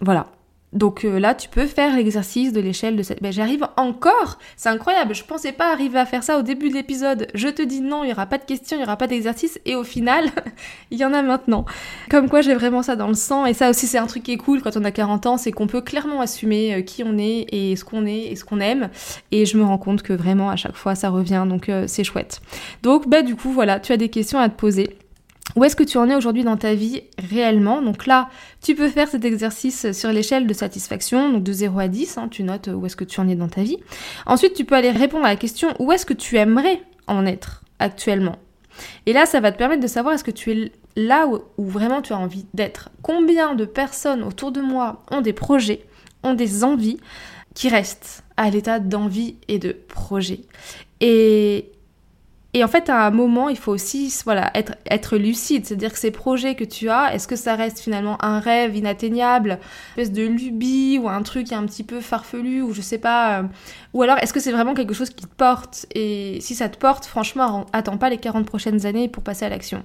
Voilà. 0.00 0.26
Donc 0.72 1.04
euh, 1.04 1.18
là, 1.18 1.34
tu 1.34 1.48
peux 1.48 1.66
faire 1.66 1.96
l'exercice 1.96 2.52
de 2.52 2.60
l'échelle 2.60 2.96
de 2.96 3.02
cette... 3.02 3.22
Ben, 3.22 3.32
j'arrive 3.32 3.66
encore 3.76 4.38
C'est 4.56 4.68
incroyable, 4.68 5.14
je 5.14 5.24
pensais 5.24 5.52
pas 5.52 5.72
arriver 5.72 5.98
à 5.98 6.04
faire 6.04 6.22
ça 6.22 6.38
au 6.38 6.42
début 6.42 6.68
de 6.68 6.74
l'épisode. 6.74 7.28
Je 7.34 7.48
te 7.48 7.62
dis 7.62 7.80
non, 7.80 8.04
il 8.04 8.10
y 8.10 8.12
aura 8.12 8.26
pas 8.26 8.36
de 8.36 8.44
questions, 8.44 8.76
il 8.76 8.80
y 8.80 8.82
aura 8.82 8.96
pas 8.96 9.06
d'exercice, 9.06 9.58
et 9.64 9.74
au 9.74 9.84
final, 9.84 10.26
il 10.90 10.98
y 10.98 11.04
en 11.04 11.14
a 11.14 11.22
maintenant. 11.22 11.64
Comme 12.10 12.28
quoi, 12.28 12.42
j'ai 12.42 12.54
vraiment 12.54 12.82
ça 12.82 12.94
dans 12.94 13.08
le 13.08 13.14
sang, 13.14 13.46
et 13.46 13.54
ça 13.54 13.70
aussi, 13.70 13.86
c'est 13.86 13.98
un 13.98 14.06
truc 14.06 14.24
qui 14.24 14.32
est 14.32 14.36
cool 14.36 14.60
quand 14.60 14.76
on 14.76 14.84
a 14.84 14.90
40 14.90 15.26
ans, 15.26 15.36
c'est 15.38 15.52
qu'on 15.52 15.66
peut 15.66 15.80
clairement 15.80 16.20
assumer 16.20 16.74
euh, 16.74 16.82
qui 16.82 17.04
on 17.04 17.16
est, 17.16 17.46
et 17.52 17.74
ce 17.76 17.84
qu'on 17.84 18.04
est, 18.04 18.32
et 18.32 18.36
ce 18.36 18.44
qu'on 18.44 18.60
aime, 18.60 18.90
et 19.30 19.46
je 19.46 19.56
me 19.56 19.64
rends 19.64 19.78
compte 19.78 20.02
que 20.02 20.12
vraiment, 20.12 20.50
à 20.50 20.56
chaque 20.56 20.76
fois, 20.76 20.94
ça 20.94 21.08
revient, 21.08 21.46
donc 21.48 21.68
euh, 21.68 21.84
c'est 21.86 22.04
chouette. 22.04 22.42
Donc, 22.82 23.08
bah 23.08 23.22
du 23.22 23.34
coup, 23.34 23.50
voilà, 23.50 23.80
tu 23.80 23.92
as 23.92 23.96
des 23.96 24.10
questions 24.10 24.38
à 24.38 24.48
te 24.48 24.56
poser. 24.56 24.98
Où 25.54 25.64
est-ce 25.64 25.76
que 25.76 25.84
tu 25.84 25.96
en 25.96 26.10
es 26.10 26.14
aujourd'hui 26.14 26.44
dans 26.44 26.56
ta 26.56 26.74
vie 26.74 27.02
réellement? 27.30 27.80
Donc 27.80 28.06
là, 28.06 28.28
tu 28.62 28.74
peux 28.74 28.88
faire 28.88 29.08
cet 29.08 29.24
exercice 29.24 29.92
sur 29.92 30.12
l'échelle 30.12 30.46
de 30.46 30.52
satisfaction, 30.52 31.32
donc 31.32 31.44
de 31.44 31.52
0 31.52 31.78
à 31.78 31.88
10, 31.88 32.18
hein, 32.18 32.28
tu 32.28 32.42
notes 32.42 32.68
où 32.74 32.84
est-ce 32.84 32.96
que 32.96 33.04
tu 33.04 33.20
en 33.20 33.28
es 33.28 33.36
dans 33.36 33.48
ta 33.48 33.62
vie. 33.62 33.78
Ensuite, 34.26 34.54
tu 34.54 34.64
peux 34.64 34.74
aller 34.74 34.90
répondre 34.90 35.24
à 35.24 35.28
la 35.28 35.36
question 35.36 35.74
où 35.78 35.92
est-ce 35.92 36.04
que 36.04 36.12
tu 36.12 36.36
aimerais 36.36 36.82
en 37.06 37.24
être 37.24 37.62
actuellement? 37.78 38.36
Et 39.06 39.12
là, 39.14 39.24
ça 39.24 39.40
va 39.40 39.52
te 39.52 39.56
permettre 39.56 39.82
de 39.82 39.86
savoir 39.86 40.14
est-ce 40.14 40.24
que 40.24 40.30
tu 40.30 40.52
es 40.52 40.72
là 40.96 41.26
où, 41.26 41.38
où 41.56 41.64
vraiment 41.64 42.02
tu 42.02 42.12
as 42.12 42.18
envie 42.18 42.46
d'être? 42.52 42.90
Combien 43.02 43.54
de 43.54 43.64
personnes 43.64 44.22
autour 44.22 44.52
de 44.52 44.60
moi 44.60 45.04
ont 45.10 45.22
des 45.22 45.32
projets, 45.32 45.86
ont 46.22 46.34
des 46.34 46.64
envies 46.64 46.98
qui 47.54 47.70
restent 47.70 48.24
à 48.36 48.50
l'état 48.50 48.78
d'envie 48.78 49.36
et 49.48 49.58
de 49.58 49.72
projet? 49.72 50.40
Et, 51.00 51.70
et 52.56 52.64
en 52.64 52.68
fait, 52.68 52.88
à 52.88 53.04
un 53.04 53.10
moment, 53.10 53.50
il 53.50 53.58
faut 53.58 53.70
aussi 53.70 54.10
voilà, 54.24 54.50
être, 54.54 55.18
lucide. 55.18 55.66
C'est-à-dire 55.66 55.92
que 55.92 55.98
ces 55.98 56.10
projets 56.10 56.54
que 56.54 56.64
tu 56.64 56.88
as, 56.88 57.14
est-ce 57.14 57.28
que 57.28 57.36
ça 57.36 57.54
reste 57.54 57.80
finalement 57.80 58.16
un 58.24 58.40
rêve 58.40 58.74
inatteignable, 58.74 59.58
une 59.94 60.02
espèce 60.02 60.10
de 60.10 60.22
lubie 60.22 60.98
ou 60.98 61.06
un 61.06 61.20
truc 61.20 61.52
un 61.52 61.66
petit 61.66 61.84
peu 61.84 62.00
farfelu 62.00 62.62
ou 62.62 62.72
je 62.72 62.80
sais 62.80 62.96
pas. 62.96 63.40
Euh, 63.40 63.42
ou 63.92 64.02
alors, 64.02 64.16
est-ce 64.22 64.32
que 64.32 64.40
c'est 64.40 64.52
vraiment 64.52 64.72
quelque 64.72 64.94
chose 64.94 65.10
qui 65.10 65.26
te 65.26 65.34
porte 65.34 65.84
Et 65.94 66.38
si 66.40 66.54
ça 66.54 66.70
te 66.70 66.78
porte, 66.78 67.04
franchement, 67.04 67.66
attends 67.74 67.98
pas 67.98 68.08
les 68.08 68.16
40 68.16 68.46
prochaines 68.46 68.86
années 68.86 69.10
pour 69.10 69.22
passer 69.22 69.44
à 69.44 69.50
l'action. 69.50 69.84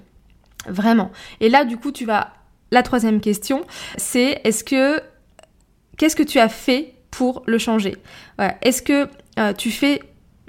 Vraiment. 0.66 1.12
Et 1.42 1.50
là, 1.50 1.66
du 1.66 1.76
coup, 1.76 1.92
tu 1.92 2.06
vas. 2.06 2.32
La 2.72 2.84
troisième 2.84 3.20
question, 3.20 3.66
c'est 3.98 4.40
est-ce 4.46 4.64
que. 4.64 5.02
Qu'est-ce 5.98 6.16
que 6.16 6.24
tu 6.24 6.40
as 6.40 6.48
fait 6.48 6.94
pour 7.12 7.44
le 7.48 7.58
changer? 7.58 7.98
Est-ce 8.62 8.82
que 8.82 9.10
euh, 9.40 9.52
tu 9.52 9.72
fais 9.72 10.00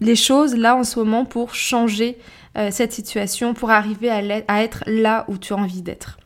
les 0.03 0.17
choses 0.17 0.55
là 0.55 0.77
en 0.77 0.85
ce 0.85 0.99
moment 0.99 1.25
pour 1.25 1.55
changer 1.55 2.19
euh, 2.59 2.69
cette 2.71 2.93
situation, 2.93 3.55
pour 3.55 3.71
arriver 3.71 4.11
à, 4.11 4.63
être 4.63 4.85
là 4.87 5.25
où 5.29 5.39
tu 5.39 5.53
as 5.53 5.57
envie 5.57 5.83
d'être. 5.83 6.19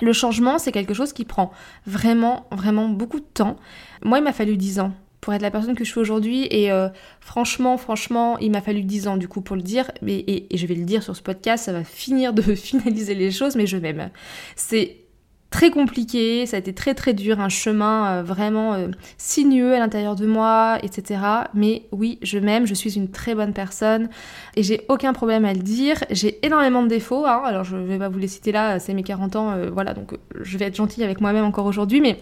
Le 0.00 0.12
changement, 0.12 0.58
c'est 0.58 0.72
quelque 0.72 0.94
chose 0.94 1.12
qui 1.12 1.24
prend 1.24 1.50
vraiment, 1.86 2.46
vraiment 2.52 2.88
beaucoup 2.88 3.20
de 3.20 3.26
temps. 3.26 3.56
Moi, 4.02 4.18
il 4.18 4.24
m'a 4.24 4.32
fallu 4.32 4.56
10 4.56 4.80
ans 4.80 4.92
pour 5.20 5.34
être 5.34 5.42
la 5.42 5.50
personne 5.50 5.74
que 5.74 5.84
je 5.84 5.90
suis 5.90 5.98
aujourd'hui. 5.98 6.46
Et 6.50 6.70
euh, 6.70 6.88
franchement, 7.20 7.76
franchement, 7.76 8.38
il 8.38 8.52
m'a 8.52 8.60
fallu 8.60 8.82
10 8.82 9.08
ans 9.08 9.16
du 9.16 9.26
coup 9.28 9.40
pour 9.40 9.56
le 9.56 9.62
dire. 9.62 9.90
et, 10.06 10.46
je 10.54 10.66
vais 10.66 10.76
le 10.76 10.84
dire 10.84 11.02
sur 11.02 11.16
ce 11.16 11.22
podcast, 11.22 11.64
ça 11.64 11.72
va 11.72 11.84
finir 11.84 12.32
de 12.32 12.42
finaliser 12.54 13.14
les 13.14 13.32
choses, 13.32 13.56
mais 13.56 13.66
je 13.66 13.76
m'aime. 13.76 14.10
C'est 14.54 15.07
très 15.50 15.70
compliqué, 15.70 16.44
ça 16.46 16.56
a 16.56 16.60
été 16.60 16.74
très 16.74 16.94
très 16.94 17.14
dur, 17.14 17.40
un 17.40 17.48
chemin 17.48 18.06
euh, 18.06 18.22
vraiment 18.22 18.74
euh, 18.74 18.88
sinueux 19.16 19.74
à 19.74 19.78
l'intérieur 19.78 20.14
de 20.14 20.26
moi, 20.26 20.78
etc. 20.82 21.20
Mais 21.54 21.86
oui, 21.90 22.18
je 22.22 22.38
m'aime, 22.38 22.66
je 22.66 22.74
suis 22.74 22.96
une 22.96 23.10
très 23.10 23.34
bonne 23.34 23.54
personne 23.54 24.08
et 24.56 24.62
j'ai 24.62 24.82
aucun 24.88 25.12
problème 25.12 25.44
à 25.44 25.54
le 25.54 25.60
dire. 25.60 26.04
J'ai 26.10 26.44
énormément 26.44 26.82
de 26.82 26.88
défauts, 26.88 27.24
hein. 27.26 27.42
alors 27.44 27.64
je 27.64 27.76
vais 27.76 27.98
pas 27.98 28.08
vous 28.08 28.18
les 28.18 28.28
citer 28.28 28.52
là, 28.52 28.78
c'est 28.78 28.92
mes 28.92 29.02
40 29.02 29.36
ans, 29.36 29.50
euh, 29.52 29.70
voilà, 29.70 29.94
donc 29.94 30.14
je 30.38 30.58
vais 30.58 30.66
être 30.66 30.76
gentille 30.76 31.04
avec 31.04 31.20
moi-même 31.20 31.44
encore 31.44 31.66
aujourd'hui, 31.66 32.00
mais 32.00 32.18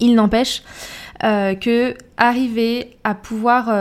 il 0.00 0.14
n'empêche 0.14 0.62
que 1.20 1.94
arriver 2.16 2.96
à 3.04 3.14
pouvoir 3.14 3.72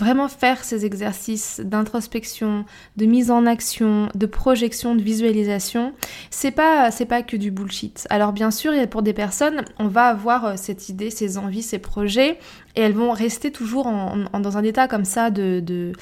vraiment 0.00 0.28
faire 0.28 0.64
ces 0.64 0.84
exercices 0.84 1.60
d'introspection, 1.62 2.64
de 2.96 3.06
mise 3.06 3.30
en 3.30 3.46
action, 3.46 4.08
de 4.14 4.26
projection, 4.26 4.96
de 4.96 5.02
visualisation, 5.02 5.92
c'est 6.30 6.50
pas 6.50 6.90
c'est 6.90 7.04
pas 7.04 7.22
que 7.22 7.36
du 7.36 7.50
bullshit. 7.50 8.06
Alors 8.10 8.32
bien 8.32 8.50
sûr, 8.50 8.72
pour 8.88 9.02
des 9.02 9.12
personnes, 9.12 9.64
on 9.78 9.86
va 9.86 10.06
avoir 10.06 10.44
euh, 10.44 10.54
cette 10.56 10.88
idée, 10.88 11.10
ces 11.10 11.38
envies, 11.38 11.62
ces 11.62 11.78
projets, 11.78 12.38
et 12.74 12.80
elles 12.80 12.94
vont 12.94 13.12
rester 13.12 13.52
toujours 13.52 13.84
dans 13.84 14.56
un 14.56 14.62
état 14.64 14.88
comme 14.88 15.04
ça 15.04 15.30
de, 15.30 15.92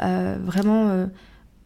euh, 0.00 0.36
vraiment 0.42 0.88
euh, 0.88 1.06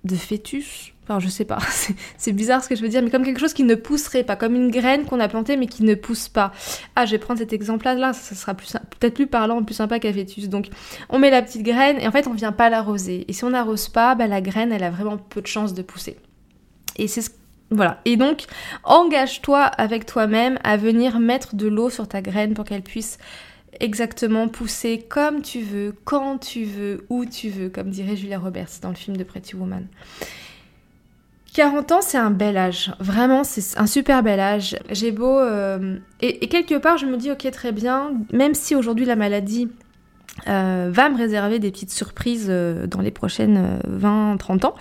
de 0.04 0.16
fœtus, 0.16 0.92
Enfin, 1.08 1.20
je 1.20 1.28
sais 1.28 1.44
pas, 1.44 1.58
c'est 2.16 2.32
bizarre 2.32 2.64
ce 2.64 2.68
que 2.68 2.74
je 2.74 2.82
veux 2.82 2.88
dire, 2.88 3.00
mais 3.00 3.10
comme 3.10 3.24
quelque 3.24 3.38
chose 3.38 3.54
qui 3.54 3.62
ne 3.62 3.76
pousserait 3.76 4.24
pas, 4.24 4.34
comme 4.34 4.56
une 4.56 4.72
graine 4.72 5.04
qu'on 5.04 5.20
a 5.20 5.28
plantée 5.28 5.56
mais 5.56 5.68
qui 5.68 5.84
ne 5.84 5.94
pousse 5.94 6.28
pas. 6.28 6.52
Ah, 6.96 7.06
je 7.06 7.12
vais 7.12 7.18
prendre 7.18 7.38
cet 7.38 7.52
exemple-là, 7.52 7.94
là, 7.94 8.12
ça 8.12 8.34
sera 8.34 8.54
peut-être 8.54 9.14
plus 9.14 9.28
parlant, 9.28 9.62
plus 9.62 9.74
sympa 9.74 10.00
qu'un 10.00 10.12
fœtus. 10.12 10.48
Donc, 10.48 10.68
on 11.08 11.20
met 11.20 11.30
la 11.30 11.42
petite 11.42 11.62
graine 11.62 11.98
et 12.00 12.08
en 12.08 12.10
fait, 12.10 12.26
on 12.26 12.32
vient 12.32 12.52
pas 12.52 12.70
l'arroser. 12.70 13.24
Et 13.28 13.32
si 13.32 13.44
on 13.44 13.50
n'arrose 13.50 13.88
pas, 13.88 14.16
bah, 14.16 14.26
la 14.26 14.40
graine, 14.40 14.72
elle 14.72 14.82
a 14.82 14.90
vraiment 14.90 15.16
peu 15.16 15.40
de 15.40 15.46
chances 15.46 15.74
de 15.74 15.82
pousser. 15.82 16.16
Et 16.96 17.06
c'est 17.06 17.22
ce 17.22 17.30
voilà. 17.70 18.00
Et 18.04 18.16
donc, 18.16 18.44
engage-toi 18.84 19.60
avec 19.60 20.06
toi-même 20.06 20.58
à 20.62 20.76
venir 20.76 21.18
mettre 21.18 21.56
de 21.56 21.66
l'eau 21.66 21.90
sur 21.90 22.06
ta 22.06 22.22
graine 22.22 22.54
pour 22.54 22.64
qu'elle 22.64 22.82
puisse 22.82 23.18
exactement 23.80 24.48
pousser 24.48 25.04
comme 25.08 25.42
tu 25.42 25.62
veux, 25.62 25.94
quand 26.04 26.38
tu 26.38 26.64
veux, 26.64 27.06
où 27.08 27.24
tu 27.24 27.48
veux, 27.48 27.68
comme 27.68 27.90
dirait 27.90 28.16
Julia 28.16 28.38
Roberts 28.38 28.80
dans 28.82 28.90
le 28.90 28.94
film 28.94 29.16
de 29.16 29.24
Pretty 29.24 29.56
Woman. 29.56 29.86
40 31.56 31.92
ans, 31.92 32.02
c'est 32.02 32.18
un 32.18 32.30
bel 32.30 32.58
âge. 32.58 32.92
Vraiment, 33.00 33.42
c'est 33.42 33.78
un 33.78 33.86
super 33.86 34.22
bel 34.22 34.40
âge. 34.40 34.76
J'ai 34.90 35.10
beau... 35.10 35.38
Euh, 35.38 35.96
et, 36.20 36.48
quelque 36.48 36.74
part, 36.74 36.98
je 36.98 37.06
me 37.06 37.16
dis, 37.16 37.30
ok, 37.30 37.50
très 37.50 37.72
bien, 37.72 38.12
même 38.30 38.52
si 38.52 38.74
aujourd'hui 38.74 39.06
la 39.06 39.16
maladie 39.16 39.70
euh, 40.48 40.90
va 40.92 41.08
me 41.08 41.16
réserver 41.16 41.58
des 41.58 41.70
petites 41.70 41.92
surprises 41.92 42.48
euh, 42.50 42.86
dans 42.86 43.00
les 43.00 43.10
prochaines 43.10 43.80
20-30 43.88 44.66
ans, 44.66 44.74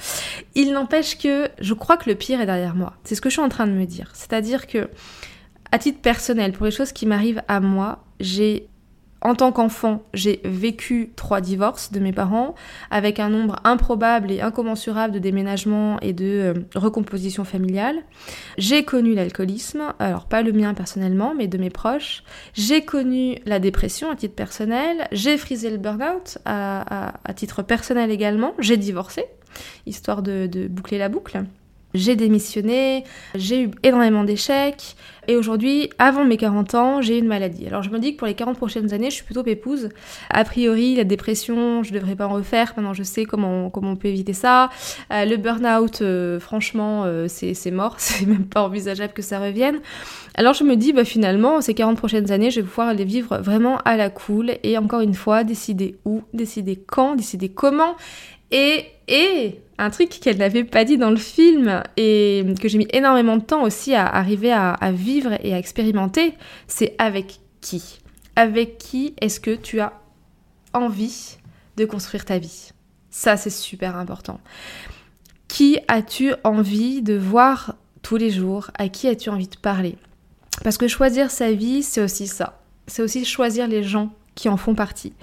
il 0.54 0.74
n'empêche 0.74 1.18
que 1.18 1.48
je 1.62 1.74
crois 1.74 1.96
que 1.96 2.10
le 2.10 2.16
pire 2.18 2.42
est 2.42 2.46
derrière 2.46 2.76
moi. 2.76 2.98
C'est 3.06 3.16
ce 3.16 3.22
que 3.22 3.30
je 3.30 3.36
suis 3.36 3.42
en 3.42 3.48
train 3.48 3.68
de 3.68 3.72
me 3.72 3.86
dire. 3.86 4.12
C'est-à-dire 4.14 4.68
que, 4.68 4.90
à 5.72 5.80
titre 5.80 6.02
personnel, 6.02 6.52
pour 6.52 6.66
les 6.66 6.74
choses 6.74 6.92
qui 6.92 7.06
m'arrivent 7.06 7.42
à 7.48 7.62
moi, 7.62 8.04
j'ai 8.20 8.68
en 9.26 9.34
tant 9.34 9.52
qu'enfant, 9.52 10.04
j'ai 10.14 10.40
vécu 10.44 11.10
trois 11.16 11.42
divorces 11.42 11.92
de 11.92 12.00
mes 12.00 12.14
parents, 12.14 12.54
avec 12.92 13.20
un 13.20 13.30
nombre 13.30 13.56
improbable 13.64 14.32
et 14.32 14.40
incommensurable 14.40 15.16
de 15.16 15.20
déménagements 15.20 16.00
et 16.02 16.14
de 16.14 16.26
euh, 16.26 16.54
recomposition 16.76 17.44
familiale. 17.44 18.04
J'ai 18.60 18.84
connu 18.84 19.16
l'alcoolisme, 19.16 19.96
alors 19.98 20.28
pas 20.28 20.44
le 20.44 20.52
mien 20.52 20.76
personnellement, 20.76 21.34
mais 21.36 21.48
de 21.48 21.58
mes 21.58 21.72
proches. 21.72 22.24
J'ai 22.54 22.86
connu 22.86 23.40
la 23.48 23.58
dépression 23.58 24.12
à 24.12 24.16
titre 24.16 24.36
personnel. 24.36 25.08
J'ai 25.12 25.40
frisé 25.40 25.72
le 25.72 25.78
burn-out 25.78 26.38
à, 26.46 27.14
titre 27.36 27.64
personnel 27.64 28.12
également. 28.12 28.54
J'ai 28.60 28.78
divorcé, 28.78 29.26
histoire 29.88 30.22
de 30.22 30.68
boucler 30.70 31.00
la 31.00 31.10
boucle 31.10 31.46
j'ai 31.96 32.16
démissionné, 32.16 33.04
j'ai 33.34 33.64
eu 33.64 33.72
énormément 33.84 34.24
d'échecs, 34.24 34.96
et 35.28 35.36
aujourd'hui, 35.36 35.90
avant 35.98 36.24
mes 36.24 36.38
40 36.38 36.76
ans, 36.76 37.02
j'ai 37.02 37.18
une 37.18 37.26
maladie. 37.26 37.66
Alors 37.66 37.82
je 37.82 37.90
me 37.90 38.00
dis 38.00 38.14
que 38.14 38.20
pour 38.20 38.28
les 38.28 38.36
40 38.36 38.58
prochaines 38.58 38.94
années, 38.94 39.10
je 39.10 39.16
suis 39.16 39.24
plutôt 39.24 39.44
pépouse. 39.44 39.90
A 40.30 40.44
priori, 40.44 40.96
la 40.96 41.04
dépression, 41.04 41.84
je 41.84 41.94
devrais 41.94 42.16
pas 42.16 42.28
en 42.28 42.34
refaire, 42.34 42.74
maintenant 42.78 42.94
je 42.94 43.04
sais 43.04 43.26
comment, 43.26 43.70
comment 43.70 43.92
on 43.92 43.96
peut 43.96 44.08
éviter 44.08 44.34
ça. 44.34 44.70
Euh, 45.12 45.26
le 45.26 45.38
burn-out, 45.38 46.02
euh, 46.02 46.40
franchement, 46.40 47.04
euh, 47.06 47.28
c'est 47.28 47.72
mort, 47.72 47.96
c'est 47.98 48.26
même 48.26 48.46
pas 48.46 48.62
envisageable 48.62 49.14
que 49.14 49.22
ça 49.22 49.40
revienne. 49.40 49.80
Alors 50.36 50.54
je 50.54 50.64
me 50.64 50.76
dis, 50.76 50.94
bah, 50.94 51.06
finalement, 51.06 51.62
ces 51.62 51.74
40 51.74 51.98
prochaines 51.98 52.32
années, 52.32 52.52
je 52.52 52.60
vais 52.60 52.68
pouvoir 52.68 52.94
les 52.94 53.06
vivre 53.06 53.38
vraiment 53.38 53.78
à 53.86 53.98
la 53.98 54.10
cool, 54.10 54.52
et 54.64 54.78
encore 54.78 55.02
une 55.02 55.16
fois, 55.16 55.44
décider 55.44 55.96
où, 56.06 56.22
décider 56.34 56.76
quand, 56.76 57.16
décider 57.16 57.50
comment, 57.50 57.96
et, 58.52 59.60
un 59.78 59.90
truc 59.90 60.10
qu'elle 60.10 60.38
n'avait 60.38 60.64
pas 60.64 60.86
dit 60.86 60.98
dans 60.98 61.10
le 61.10 61.18
film 61.18 61.84
et 61.98 62.46
que 62.62 62.70
j'ai 62.70 62.78
mis 62.78 62.88
énormément 62.94 63.36
de 63.36 63.44
temps 63.44 63.64
aussi 63.64 63.94
à 63.94 64.08
arriver 64.08 64.52
à, 64.52 64.78
vivre 64.92 65.34
et 65.44 65.54
à 65.54 65.58
expérimenter, 65.58 66.34
c'est 66.68 66.96
avec 66.98 67.40
qui? 67.60 68.00
Avec 68.36 68.78
qui 68.78 69.14
est-ce 69.20 69.40
que 69.40 69.52
tu 69.52 69.82
as 69.82 69.94
envie 70.74 71.38
de 71.76 71.86
construire 71.86 72.24
ta 72.24 72.38
vie? 72.38 72.70
Ça, 73.10 73.38
c'est 73.38 73.50
super 73.50 73.98
important. 73.98 74.40
Qui 75.48 75.80
as-tu 75.88 76.34
envie 76.44 77.02
de 77.02 77.18
voir 77.18 77.76
tous 78.02 78.18
les 78.18 78.30
jours? 78.30 78.72
À 78.78 78.88
qui 78.90 79.08
as-tu 79.08 79.30
envie 79.30 79.48
de 79.48 79.58
parler? 79.58 79.98
Parce 80.64 80.78
que 80.78 80.88
choisir 80.88 81.32
sa 81.32 81.52
vie, 81.52 81.84
c'est 81.84 82.02
aussi 82.02 82.28
ça. 82.28 82.62
C'est 82.88 83.02
aussi 83.02 83.26
choisir 83.26 83.68
les 83.68 83.84
gens 83.84 84.14
qui 84.36 84.50
en 84.50 84.58
font 84.58 84.76
partie. 84.76 85.14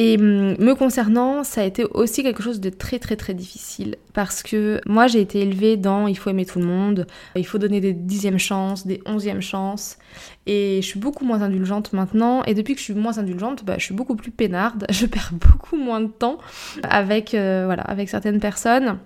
Et 0.00 0.16
hum, 0.16 0.54
me 0.60 0.74
concernant, 0.74 1.42
ça 1.42 1.62
a 1.62 1.64
été 1.64 1.84
aussi 1.84 2.22
quelque 2.22 2.40
chose 2.40 2.60
de 2.60 2.70
très 2.70 3.00
très 3.00 3.16
très 3.16 3.34
difficile. 3.34 3.96
Parce 4.14 4.44
que 4.44 4.80
moi 4.86 5.08
j'ai 5.08 5.20
été 5.20 5.40
élevée 5.40 5.76
dans 5.76 6.06
il 6.06 6.16
faut 6.16 6.30
aimer 6.30 6.46
tout 6.46 6.60
le 6.60 6.66
monde, 6.66 7.06
il 7.34 7.44
faut 7.44 7.58
donner 7.58 7.80
des 7.80 7.92
dixièmes 7.92 8.38
chances, 8.38 8.86
des 8.86 9.02
onzièmes 9.06 9.42
chances. 9.42 9.98
Et 10.46 10.78
je 10.82 10.86
suis 10.86 11.00
beaucoup 11.00 11.24
moins 11.24 11.42
indulgente 11.42 11.92
maintenant. 11.92 12.44
Et 12.44 12.54
depuis 12.54 12.74
que 12.74 12.78
je 12.78 12.84
suis 12.84 12.94
moins 12.94 13.18
indulgente, 13.18 13.64
bah, 13.64 13.74
je 13.76 13.84
suis 13.84 13.94
beaucoup 13.94 14.14
plus 14.14 14.30
peinarde, 14.30 14.86
je 14.90 15.06
perds 15.06 15.32
beaucoup 15.32 15.76
moins 15.76 16.00
de 16.00 16.06
temps 16.06 16.38
avec, 16.84 17.34
euh, 17.34 17.64
voilà, 17.66 17.82
avec 17.82 18.08
certaines 18.08 18.38
personnes 18.38 18.98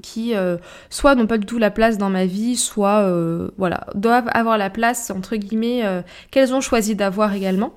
qui 0.00 0.34
euh, 0.34 0.56
soit 0.88 1.14
n'ont 1.14 1.26
pas 1.26 1.38
du 1.38 1.46
tout 1.46 1.58
la 1.58 1.70
place 1.70 1.98
dans 1.98 2.10
ma 2.10 2.26
vie, 2.26 2.56
soit 2.56 3.00
euh, 3.00 3.50
voilà, 3.58 3.86
doivent 3.94 4.28
avoir 4.32 4.58
la 4.58 4.70
place 4.70 5.10
entre 5.10 5.36
guillemets 5.36 5.84
euh, 5.84 6.02
qu'elles 6.30 6.54
ont 6.54 6.60
choisi 6.60 6.94
d'avoir 6.94 7.34
également. 7.34 7.72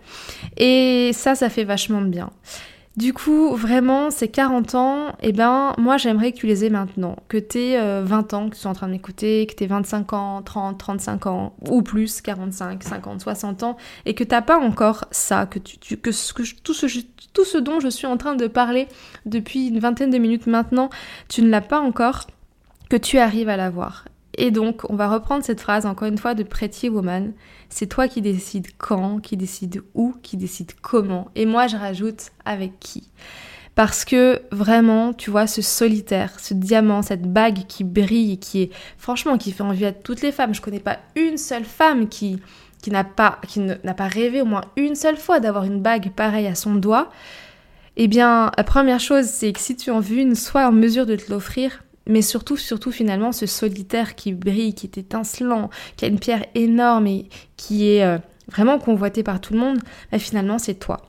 Et 0.57 1.11
ça, 1.13 1.35
ça 1.35 1.49
fait 1.49 1.63
vachement 1.63 2.01
bien. 2.01 2.31
Du 2.95 3.11
coup, 3.11 3.55
vraiment, 3.55 4.11
ces 4.11 4.27
40 4.27 4.75
ans, 4.75 5.15
eh 5.21 5.31
ben, 5.31 5.73
moi 5.79 5.97
j'aimerais 5.97 6.31
que 6.31 6.37
tu 6.37 6.45
les 6.45 6.63
aies 6.63 6.69
maintenant. 6.69 7.15
Que 7.27 7.37
tu 7.37 7.57
aies 7.57 8.01
20 8.03 8.33
ans, 8.35 8.49
que 8.49 8.55
tu 8.55 8.61
sois 8.61 8.69
en 8.69 8.75
train 8.75 8.87
d'écouter, 8.87 9.47
que 9.47 9.55
tu 9.55 9.63
aies 9.63 9.67
25 9.67 10.13
ans, 10.13 10.43
30, 10.43 10.77
35 10.77 11.25
ans, 11.25 11.55
ou 11.71 11.81
plus, 11.81 12.21
45, 12.21 12.83
50, 12.83 13.21
60 13.21 13.63
ans, 13.63 13.77
et 14.05 14.13
que 14.13 14.23
t'as 14.23 14.43
pas 14.43 14.59
encore 14.59 15.05
ça, 15.09 15.47
que, 15.47 15.57
tout 15.57 16.13
ce 16.13 17.57
dont 17.57 17.79
je 17.79 17.87
suis 17.87 18.05
en 18.05 18.17
train 18.17 18.35
de 18.35 18.45
parler 18.45 18.87
depuis 19.25 19.69
une 19.69 19.79
vingtaine 19.79 20.11
de 20.11 20.19
minutes 20.19 20.45
maintenant, 20.45 20.91
tu 21.29 21.41
ne 21.41 21.49
l'as 21.49 21.61
pas 21.61 21.79
encore, 21.79 22.27
que 22.91 22.97
tu 22.97 23.17
arrives 23.17 23.49
à 23.49 23.57
l'avoir. 23.57 24.05
Et 24.37 24.51
donc, 24.51 24.89
on 24.89 24.95
va 24.95 25.09
reprendre 25.09 25.43
cette 25.43 25.61
phrase 25.61 25.85
encore 25.85 26.07
une 26.07 26.17
fois 26.17 26.33
de 26.33 26.43
Pretty 26.43 26.89
Woman. 26.89 27.33
C'est 27.69 27.87
toi 27.87 28.07
qui 28.07 28.21
décides 28.21 28.67
quand, 28.77 29.19
qui 29.19 29.37
décide 29.37 29.83
où, 29.93 30.15
qui 30.23 30.37
décide 30.37 30.71
comment. 30.81 31.29
Et 31.35 31.45
moi, 31.45 31.67
je 31.67 31.77
rajoute 31.77 32.31
avec 32.45 32.79
qui. 32.79 33.09
Parce 33.75 34.05
que 34.05 34.41
vraiment, 34.51 35.13
tu 35.13 35.31
vois, 35.31 35.47
ce 35.47 35.61
solitaire, 35.61 36.39
ce 36.39 36.53
diamant, 36.53 37.01
cette 37.01 37.31
bague 37.31 37.65
qui 37.67 37.83
brille, 37.83 38.39
qui 38.39 38.63
est 38.63 38.69
franchement, 38.97 39.37
qui 39.37 39.51
fait 39.51 39.63
envie 39.63 39.85
à 39.85 39.91
toutes 39.91 40.21
les 40.21 40.31
femmes. 40.31 40.53
Je 40.53 40.61
connais 40.61 40.79
pas 40.79 40.99
une 41.15 41.37
seule 41.37 41.65
femme 41.65 42.07
qui, 42.07 42.39
qui 42.81 42.91
n'a 42.91 43.03
pas, 43.03 43.39
qui 43.47 43.59
n'a 43.59 43.93
pas 43.93 44.07
rêvé 44.07 44.41
au 44.41 44.45
moins 44.45 44.65
une 44.75 44.95
seule 44.95 45.17
fois 45.17 45.39
d'avoir 45.39 45.63
une 45.63 45.81
bague 45.81 46.11
pareille 46.11 46.47
à 46.47 46.55
son 46.55 46.75
doigt. 46.75 47.09
Eh 47.95 48.07
bien, 48.07 48.51
la 48.57 48.63
première 48.63 48.99
chose, 48.99 49.25
c'est 49.25 49.53
que 49.53 49.59
si 49.59 49.75
tu 49.75 49.91
en 49.91 49.99
veux 49.99 50.17
une, 50.17 50.35
sois 50.35 50.67
en 50.67 50.71
mesure 50.71 51.05
de 51.05 51.15
te 51.15 51.31
l'offrir 51.31 51.82
mais 52.07 52.21
surtout, 52.21 52.57
surtout 52.57 52.91
finalement, 52.91 53.31
ce 53.31 53.45
solitaire 53.45 54.15
qui 54.15 54.33
brille, 54.33 54.73
qui 54.73 54.87
est 54.87 54.97
étincelant, 54.97 55.69
qui 55.95 56.05
a 56.05 56.07
une 56.07 56.19
pierre 56.19 56.45
énorme 56.55 57.07
et 57.07 57.29
qui 57.57 57.89
est 57.89 58.03
euh, 58.03 58.17
vraiment 58.51 58.79
convoité 58.79 59.23
par 59.23 59.39
tout 59.39 59.53
le 59.53 59.59
monde, 59.59 59.79
bah, 60.11 60.19
finalement, 60.19 60.59
c'est 60.59 60.75
toi. 60.75 61.01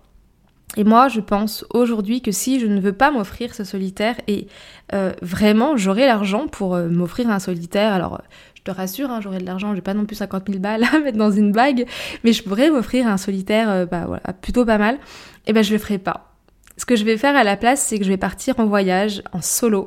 Et 0.76 0.84
moi, 0.84 1.08
je 1.08 1.20
pense 1.20 1.64
aujourd'hui 1.72 2.20
que 2.20 2.32
si 2.32 2.58
je 2.58 2.66
ne 2.66 2.80
veux 2.80 2.92
pas 2.92 3.10
m'offrir 3.10 3.54
ce 3.54 3.62
solitaire, 3.64 4.16
et 4.26 4.48
euh, 4.92 5.12
vraiment, 5.22 5.76
j'aurai 5.76 6.06
l'argent 6.06 6.48
pour 6.48 6.74
euh, 6.74 6.88
m'offrir 6.88 7.30
un 7.30 7.38
solitaire, 7.38 7.92
alors 7.92 8.20
je 8.56 8.62
te 8.62 8.70
rassure, 8.70 9.10
hein, 9.10 9.20
j'aurai 9.20 9.38
de 9.38 9.46
l'argent, 9.46 9.74
j'ai 9.74 9.82
pas 9.82 9.94
non 9.94 10.04
plus 10.04 10.16
50 10.16 10.48
000 10.48 10.60
balles 10.60 10.84
à 10.92 10.98
mettre 10.98 11.18
dans 11.18 11.30
une 11.30 11.52
bague, 11.52 11.86
mais 12.24 12.32
je 12.32 12.42
pourrais 12.42 12.70
m'offrir 12.70 13.06
un 13.06 13.18
solitaire 13.18 13.86
bah, 13.86 14.20
plutôt 14.42 14.64
pas 14.64 14.78
mal, 14.78 14.98
et 15.46 15.52
ben 15.52 15.62
je 15.62 15.72
le 15.72 15.78
ferai 15.78 15.98
pas. 15.98 16.33
Ce 16.76 16.84
que 16.84 16.96
je 16.96 17.04
vais 17.04 17.16
faire 17.16 17.36
à 17.36 17.44
la 17.44 17.56
place, 17.56 17.80
c'est 17.80 17.98
que 17.98 18.04
je 18.04 18.10
vais 18.10 18.16
partir 18.16 18.58
en 18.58 18.66
voyage, 18.66 19.22
en 19.32 19.40
solo, 19.40 19.86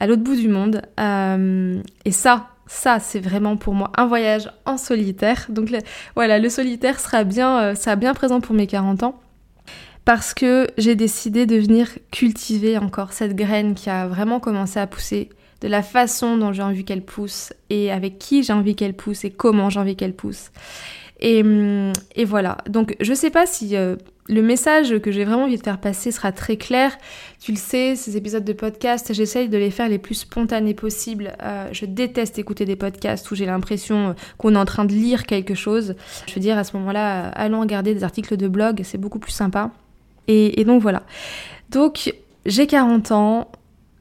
à 0.00 0.06
l'autre 0.06 0.22
bout 0.22 0.34
du 0.34 0.48
monde. 0.48 0.82
Euh, 0.98 1.80
et 2.04 2.10
ça, 2.10 2.48
ça, 2.66 2.98
c'est 2.98 3.20
vraiment 3.20 3.56
pour 3.56 3.74
moi 3.74 3.92
un 3.96 4.06
voyage 4.06 4.50
en 4.66 4.76
solitaire. 4.76 5.46
Donc 5.48 5.70
voilà, 6.16 6.38
le 6.38 6.48
solitaire 6.48 6.98
sera 6.98 7.24
bien, 7.24 7.60
euh, 7.60 7.74
sera 7.74 7.96
bien 7.96 8.14
présent 8.14 8.40
pour 8.40 8.54
mes 8.54 8.66
40 8.66 9.04
ans. 9.04 9.20
Parce 10.04 10.34
que 10.34 10.66
j'ai 10.76 10.96
décidé 10.96 11.46
de 11.46 11.56
venir 11.56 11.88
cultiver 12.10 12.76
encore 12.76 13.12
cette 13.12 13.34
graine 13.34 13.74
qui 13.74 13.88
a 13.88 14.06
vraiment 14.06 14.38
commencé 14.38 14.78
à 14.78 14.86
pousser 14.86 15.30
de 15.62 15.68
la 15.68 15.82
façon 15.82 16.36
dont 16.36 16.52
j'ai 16.52 16.62
envie 16.62 16.84
qu'elle 16.84 17.04
pousse 17.04 17.54
et 17.70 17.90
avec 17.90 18.18
qui 18.18 18.42
j'ai 18.42 18.52
envie 18.52 18.76
qu'elle 18.76 18.92
pousse 18.92 19.24
et 19.24 19.30
comment 19.30 19.70
j'ai 19.70 19.80
envie 19.80 19.96
qu'elle 19.96 20.14
pousse. 20.14 20.50
Et, 21.24 21.42
hum, 21.42 21.92
et, 22.14 22.26
voilà. 22.26 22.58
Donc 22.68 22.96
je 23.00 23.14
sais 23.14 23.30
pas 23.30 23.46
si 23.46 23.76
euh, 23.76 23.96
le 24.28 24.42
message 24.42 24.98
que 24.98 25.10
j'ai 25.10 25.24
vraiment 25.24 25.44
envie 25.44 25.56
de 25.56 25.62
faire 25.62 25.80
passer 25.80 26.12
sera 26.12 26.32
très 26.32 26.58
clair. 26.58 26.96
Tu 27.40 27.52
le 27.52 27.56
sais, 27.56 27.96
ces 27.96 28.18
épisodes 28.18 28.44
de 28.44 28.52
podcast, 28.52 29.10
j'essaye 29.14 29.48
de 29.48 29.56
les 29.56 29.70
faire 29.70 29.88
les 29.88 29.98
plus 29.98 30.16
spontanés 30.16 30.74
possibles. 30.74 31.32
Euh, 31.42 31.66
je 31.72 31.86
déteste 31.86 32.38
écouter 32.38 32.66
des 32.66 32.76
podcasts 32.76 33.30
où 33.30 33.34
j'ai 33.34 33.46
l'impression 33.46 34.10
euh, 34.10 34.12
qu'on 34.36 34.54
est 34.54 34.58
en 34.58 34.66
train 34.66 34.84
de 34.84 34.92
lire 34.92 35.24
quelque 35.24 35.54
chose. 35.54 35.94
Je 36.26 36.34
veux 36.34 36.42
dire, 36.42 36.58
à 36.58 36.64
ce 36.64 36.76
moment-là, 36.76 37.28
allons 37.28 37.60
regarder 37.60 37.94
des 37.94 38.04
articles 38.04 38.36
de 38.36 38.46
blog, 38.46 38.82
c'est 38.84 38.98
beaucoup 38.98 39.18
plus 39.18 39.32
sympa. 39.32 39.70
Et, 40.28 40.60
et 40.60 40.64
donc 40.66 40.82
voilà. 40.82 41.04
Donc, 41.70 42.12
j'ai 42.44 42.66
40 42.66 43.12
ans, 43.12 43.50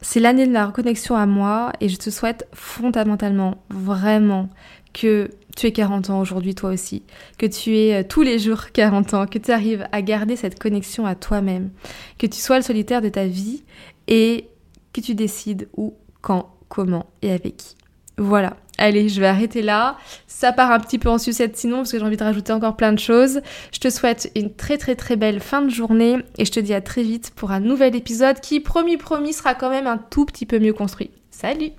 c'est 0.02 0.20
l'année 0.20 0.46
de 0.46 0.52
la 0.52 0.66
reconnexion 0.66 1.16
à 1.16 1.26
moi 1.26 1.72
et 1.80 1.88
je 1.88 1.96
te 1.96 2.10
souhaite 2.10 2.50
fondamentalement, 2.54 3.64
vraiment, 3.70 4.50
que 4.94 5.30
tu 5.56 5.68
es 5.68 5.72
40 5.72 6.10
ans 6.10 6.20
aujourd'hui 6.20 6.56
toi 6.56 6.72
aussi, 6.72 7.04
que 7.38 7.46
tu 7.46 7.78
es 7.78 8.02
euh, 8.02 8.04
tous 8.08 8.22
les 8.22 8.40
jours 8.40 8.72
40 8.72 9.14
ans, 9.14 9.28
que 9.28 9.38
tu 9.38 9.52
arrives 9.52 9.88
à 9.92 10.02
garder 10.02 10.36
cette 10.36 10.60
connexion 10.60 11.06
à 11.06 11.16
toi-même, 11.16 11.70
que 12.18 12.28
tu 12.28 12.40
sois 12.40 12.58
le 12.58 12.64
solitaire 12.64 13.02
de 13.02 13.10
ta 13.10 13.26
vie 13.26 13.64
et 14.08 14.48
que 14.94 15.02
tu 15.02 15.16
décides 15.16 15.68
où, 15.78 15.94
quand, 16.22 16.50
comment 16.70 17.08
et 17.22 17.32
avec 17.32 17.58
qui. 17.58 17.76
Voilà. 18.18 18.58
Allez, 18.80 19.08
je 19.08 19.20
vais 19.20 19.28
arrêter 19.28 19.62
là. 19.62 19.98
Ça 20.28 20.52
part 20.52 20.72
un 20.72 20.80
petit 20.80 20.98
peu 20.98 21.10
en 21.10 21.20
sucette 21.20 21.56
sinon 21.56 21.78
parce 21.78 21.92
que 21.92 22.00
j'ai 22.00 22.06
envie 22.06 22.18
de 22.18 22.24
rajouter 22.24 22.54
encore 22.54 22.76
plein 22.76 22.92
de 22.92 23.00
choses. 23.00 23.42
Je 23.72 23.80
te 23.80 23.90
souhaite 23.90 24.32
une 24.36 24.54
très 24.54 24.78
très 24.78 24.96
très 24.96 25.16
belle 25.16 25.40
fin 25.40 25.62
de 25.62 25.70
journée 25.70 26.18
et 26.38 26.46
je 26.46 26.52
te 26.52 26.60
dis 26.60 26.74
à 26.74 26.82
très 26.82 27.04
vite 27.04 27.32
pour 27.36 27.52
un 27.52 27.60
nouvel 27.60 27.96
épisode 27.96 28.40
qui, 28.40 28.60
promis 28.60 28.98
promis, 28.98 29.34
sera 29.34 29.54
quand 29.54 29.70
même 29.70 29.88
un 29.88 29.98
tout 29.98 30.26
petit 30.26 30.48
peu 30.48 30.58
mieux 30.60 30.74
construit. 30.74 31.12
Salut 31.30 31.72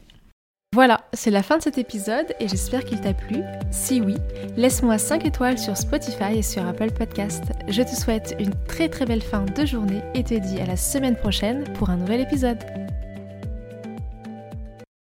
voilà, 0.74 1.02
c'est 1.12 1.30
la 1.30 1.44
fin 1.44 1.58
de 1.58 1.62
cet 1.62 1.78
épisode 1.78 2.34
et 2.40 2.48
j'espère 2.48 2.84
qu'il 2.84 3.00
t'a 3.00 3.14
plu. 3.14 3.42
Si 3.70 4.00
oui, 4.00 4.16
laisse-moi 4.56 4.98
5 4.98 5.24
étoiles 5.24 5.56
sur 5.56 5.76
Spotify 5.76 6.38
et 6.38 6.42
sur 6.42 6.66
Apple 6.66 6.90
Podcast. 6.90 7.44
Je 7.68 7.80
te 7.82 7.94
souhaite 7.94 8.34
une 8.40 8.52
très 8.66 8.88
très 8.88 9.06
belle 9.06 9.22
fin 9.22 9.44
de 9.44 9.64
journée 9.64 10.02
et 10.16 10.24
te 10.24 10.34
dis 10.34 10.60
à 10.60 10.66
la 10.66 10.76
semaine 10.76 11.14
prochaine 11.14 11.62
pour 11.74 11.90
un 11.90 11.96
nouvel 11.96 12.22
épisode. 12.22 12.58